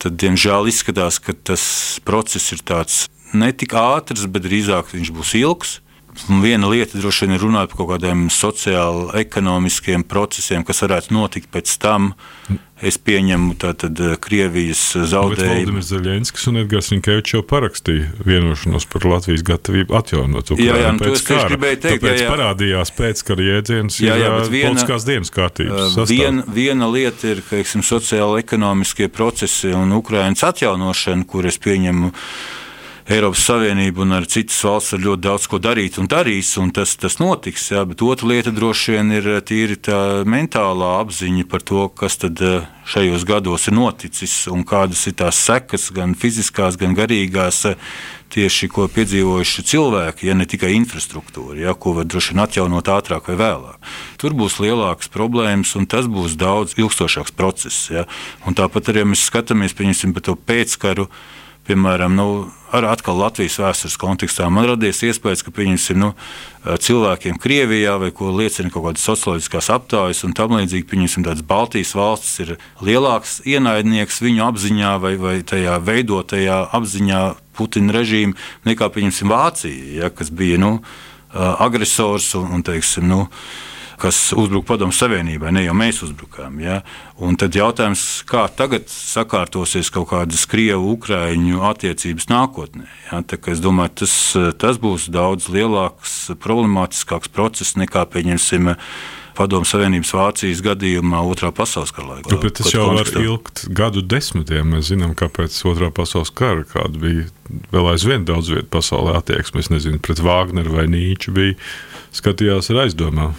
tad, 0.00 0.16
diemžēl, 0.24 0.72
izskatās, 0.72 1.20
ka 1.20 1.36
tas 1.36 1.66
process 2.08 2.56
ir 2.56 2.64
tāds 2.64 3.02
ne 3.36 3.52
tik 3.52 3.76
ātrs, 3.76 4.24
bet 4.24 4.48
drīzāk 4.48 4.96
viņš 4.96 5.12
būs 5.12 5.36
ilgs. 5.44 5.76
Viena 6.42 6.68
lieta 6.70 6.98
droši 6.98 7.26
vien 7.26 7.36
ir 7.36 7.42
runāt 7.44 7.70
par 7.70 7.82
kaut 7.82 7.90
kādiem 7.94 8.26
sociāli-ekonomiskiem 8.32 10.06
procesiem, 10.08 10.64
kas 10.66 10.82
varētu 10.86 11.14
notikt 11.16 11.52
pēc 11.52 11.76
tam. 11.82 12.14
Es 12.76 12.98
pieņemu, 13.00 13.54
tātad 13.56 13.96
eh, 14.04 14.18
Krievijas 14.20 14.80
zaudējumu. 15.08 15.62
Valdemirs 15.62 15.86
Zaļenskis 15.88 16.42
un 16.50 16.60
Edgars 16.60 16.90
Rinkevičs 16.92 17.32
jau 17.32 17.40
parakstīja 17.48 18.10
vienošanos 18.28 18.84
par 18.92 19.06
Latvijas 19.08 19.44
gatavību 19.48 19.96
atjaunot 19.96 20.52
Ukrainu. 20.52 20.66
Jā, 20.68 20.82
jā, 20.82 20.90
nu, 20.92 21.00
pēc 21.00 21.22
kara. 21.24 21.46
Gribēju 21.54 21.78
teikt, 21.86 22.02
Tāpēc 22.02 22.20
jā, 22.20 22.26
jā. 22.26 22.34
parādījās 22.34 22.92
pēckara 22.98 23.46
jēdziens 23.46 23.96
jā, 24.04 24.18
jā, 24.20 24.34
viena, 24.52 24.74
politiskās 24.74 25.08
dienas 25.08 25.32
kārtības. 25.32 25.96
Uh, 25.96 26.10
vien, 26.12 26.42
viena 26.52 26.90
lieta 26.92 27.32
ir, 27.32 27.40
ka 27.48 27.64
sociāli-ekonomiskie 27.64 29.08
procesi 29.08 29.72
un 29.72 29.96
Ukrainas 29.96 30.44
atjaunošana, 30.44 31.24
kur 31.32 31.48
es 31.48 31.56
pieņemu 31.64 32.12
Eiropas 33.06 33.44
Savienība 33.46 34.02
un 34.02 34.16
arī 34.16 34.26
citas 34.26 34.56
valsts 34.66 34.96
var 34.96 35.02
ļoti 35.04 35.22
daudz 35.22 35.44
ko 35.46 35.60
darīt 35.62 35.94
un 36.02 36.08
darīs, 36.10 36.48
un 36.58 36.72
tas, 36.74 36.96
tas 36.98 37.20
notiks. 37.20 37.68
Jā, 37.70 37.84
bet 37.86 38.02
otra 38.02 38.32
lieta 38.32 38.50
droši 38.50 38.96
vien 38.96 39.12
ir 39.14 39.28
tīri 39.46 39.76
tā 39.78 40.24
mentālā 40.26 40.88
apziņa 41.04 41.44
par 41.46 41.62
to, 41.62 41.84
kas 41.94 42.18
tad 42.24 42.42
eh, 42.42 42.64
šajos 42.90 43.22
gados 43.28 43.68
ir 43.70 43.76
noticis 43.78 44.34
un 44.50 44.66
kādas 44.66 45.04
ir 45.06 45.14
tās 45.22 45.38
sekas, 45.38 45.86
gan 45.94 46.16
fiziskās, 46.18 46.80
gan 46.82 46.98
garīgās 46.98 47.60
eh, 47.70 47.78
tieši 48.34 48.72
ko 48.74 48.88
piedzīvojuši 48.90 49.66
cilvēki, 49.70 50.26
ja 50.26 50.34
ne 50.34 50.50
tikai 50.50 50.74
infrastruktūra, 50.74 51.60
ja, 51.62 51.78
ko 51.78 51.94
var 52.00 52.10
droši 52.10 52.34
vien 52.34 52.42
atjaunot 52.42 52.90
ātrāk 52.90 53.30
vai 53.30 53.38
vēlāk. 53.38 53.94
Tur 54.18 54.34
būs 54.34 54.58
lielākas 54.58 55.14
problēmas, 55.14 55.78
un 55.78 55.86
tas 55.86 56.10
būs 56.10 56.34
daudz 56.34 56.74
ilgstošāks 56.74 57.38
process. 57.38 57.86
Ja. 57.86 58.08
Un 58.50 58.58
tāpat 58.58 58.90
arī, 58.90 59.06
mēs 59.06 59.28
skatāmies 59.30 59.78
par 59.78 60.26
to 60.26 60.34
pēckaru 60.34 61.06
piemēram, 61.66 62.14
nu, 62.16 62.26
ar 62.76 62.86
atkal 62.90 63.18
Latvijas 63.20 63.58
vēstures 63.60 63.96
kontekstā, 64.00 64.48
man 64.52 64.68
radies 64.70 65.02
iespējas, 65.06 65.44
ka 65.46 65.52
nu, 65.96 66.12
cilvēkiem 66.64 67.38
Krievijā 67.40 67.96
vai 68.02 68.10
ko 68.14 68.30
liecina 68.34 68.70
kaut 68.70 68.88
kādas 68.88 69.06
socioloģiskās 69.06 69.70
aptaujas 69.74 70.24
un 70.26 70.34
tam 70.36 70.56
līdzīgi, 70.58 70.86
pieņemsim, 70.90 71.26
tādas 71.26 71.46
Baltijas 71.46 71.94
valstis 71.94 72.38
ir 72.44 72.56
lielāks 72.82 73.40
ienaidnieks 73.46 74.20
viņu 74.24 74.44
apziņā 74.48 74.94
vai, 75.02 75.14
vai 75.16 75.36
tajā 75.46 75.78
veidotajā 75.86 76.62
apziņā 76.76 77.22
Putina 77.56 77.94
režīma 77.96 78.36
nekā, 78.68 78.90
pieņemsim, 78.92 79.30
Vācija, 79.32 80.02
ja, 80.02 80.10
kas 80.12 80.28
bija 80.34 80.58
nu, 80.60 80.74
agresors 81.32 82.34
un, 82.36 82.50
un 82.58 82.66
teiksim, 82.66 83.06
nu, 83.08 83.26
kas 84.00 84.18
uzbruka 84.36 84.74
Padomu 84.74 84.94
Savienībai, 84.94 85.52
ne 85.56 85.64
jau 85.66 85.74
mēs 85.76 86.02
uzbrukām. 86.06 86.60
Ja? 86.62 86.80
Un 87.22 87.38
tad 87.40 87.56
jautājums, 87.56 88.04
kā 88.28 88.46
tagad 88.52 88.90
sakārtosies 88.92 89.90
kaut 89.94 90.10
kādas 90.12 90.46
Krievu-Ukrāņu 90.52 91.62
attiecības 91.70 92.30
nākotnē. 92.32 92.88
Ja? 93.08 93.22
Tā, 93.26 93.40
es 93.52 93.62
domāju, 93.64 93.94
tas, 94.04 94.16
tas 94.60 94.80
būs 94.82 95.10
daudz 95.12 95.50
lielāks, 95.52 96.18
problemātiskāks 96.42 97.32
process 97.32 97.78
nekā, 97.80 98.04
pieņemsim, 98.12 98.74
Padomu 99.36 99.68
Savienības 99.68 100.10
Vācijas 100.16 100.62
gadījumā 100.64 101.18
Otrā 101.28 101.50
pasaules 101.54 101.92
kara 101.92 102.14
laikā. 102.14 102.32
Nu, 102.32 102.52
tas 102.56 102.70
jau 102.72 102.86
var 102.88 103.10
ilgt 103.20 103.66
gadu 103.76 104.00
desmitiem. 104.00 104.70
Mēs 104.72 104.88
zinām, 104.88 105.12
kāpēc 105.18 105.58
Otrā 105.68 105.90
pasaules 105.94 106.32
kara 106.32 106.64
kāda 106.64 106.96
bija 107.02 107.26
vēl 107.74 107.90
aizvien 107.92 108.24
daudz 108.28 108.48
vietu 108.54 108.70
pasaulē 108.72 109.18
attieksme. 109.18 109.60
Es 109.60 109.68
nezinu, 109.72 110.00
pret 110.00 110.22
Vāgneru 110.24 110.78
vai 110.78 110.86
Nīču 110.88 111.36
bija 111.36 111.58
skatījās 112.16 112.72
ar 112.72 112.86
aizdomām. 112.86 113.36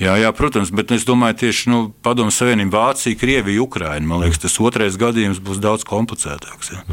Jā, 0.00 0.14
jā, 0.16 0.30
protams, 0.32 0.70
bet 0.72 0.94
es 0.96 1.04
domāju, 1.04 1.42
tieši 1.42 1.68
nu, 1.68 1.78
Padomu 2.00 2.32
Savienība, 2.32 2.86
Vācija, 2.86 3.18
Krievija, 3.20 3.60
Ukraina. 3.60 4.06
Man 4.08 4.22
liekas, 4.22 4.40
tas 4.40 4.56
otrais 4.64 4.96
gadījums 5.00 5.42
būs 5.44 5.60
daudz 5.60 5.84
komplicētāks. 5.88 6.72
Jā. 6.72 6.84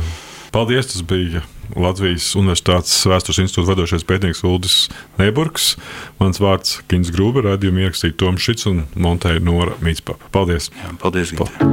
Paldies! 0.52 0.90
Tas 0.92 1.04
bija 1.08 1.44
Latvijas 1.76 2.34
Universitātes 2.40 2.98
Vēstures 3.08 3.40
institūta 3.46 3.72
vadošais 3.72 4.04
pētnieks 4.08 4.44
Ulris 4.48 4.76
Neburgs. 5.22 5.76
Mans 6.20 6.42
vārds 6.44 6.82
Kins 6.92 7.12
Grūber, 7.16 7.48
radījuma 7.48 7.86
ierakstīja 7.86 8.18
Toms 8.20 8.44
Šits 8.44 8.68
un 8.72 8.84
Monteja 9.00 9.40
Nora 9.44 9.78
Mītspapa. 9.84 10.28
Paldies! 10.36 10.68
Jā, 10.76 10.92
paldies! 11.00 11.32
Ginte. 11.32 11.72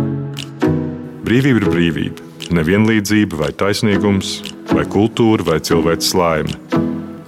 Brīvība 1.27 1.65
ir 1.65 1.69
brīvība. 1.73 2.31
Nevienlīdzība 2.55 3.41
vai 3.41 3.51
taisnīgums, 3.59 4.37
vai 4.71 4.87
kultūra 4.87 5.51
vai 5.51 5.59
cilvēks 5.65 6.15
laime. 6.15 6.55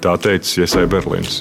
Tā 0.04 0.14
teica 0.22 0.62
Iesai 0.62 0.86
Berlīns 0.90 1.40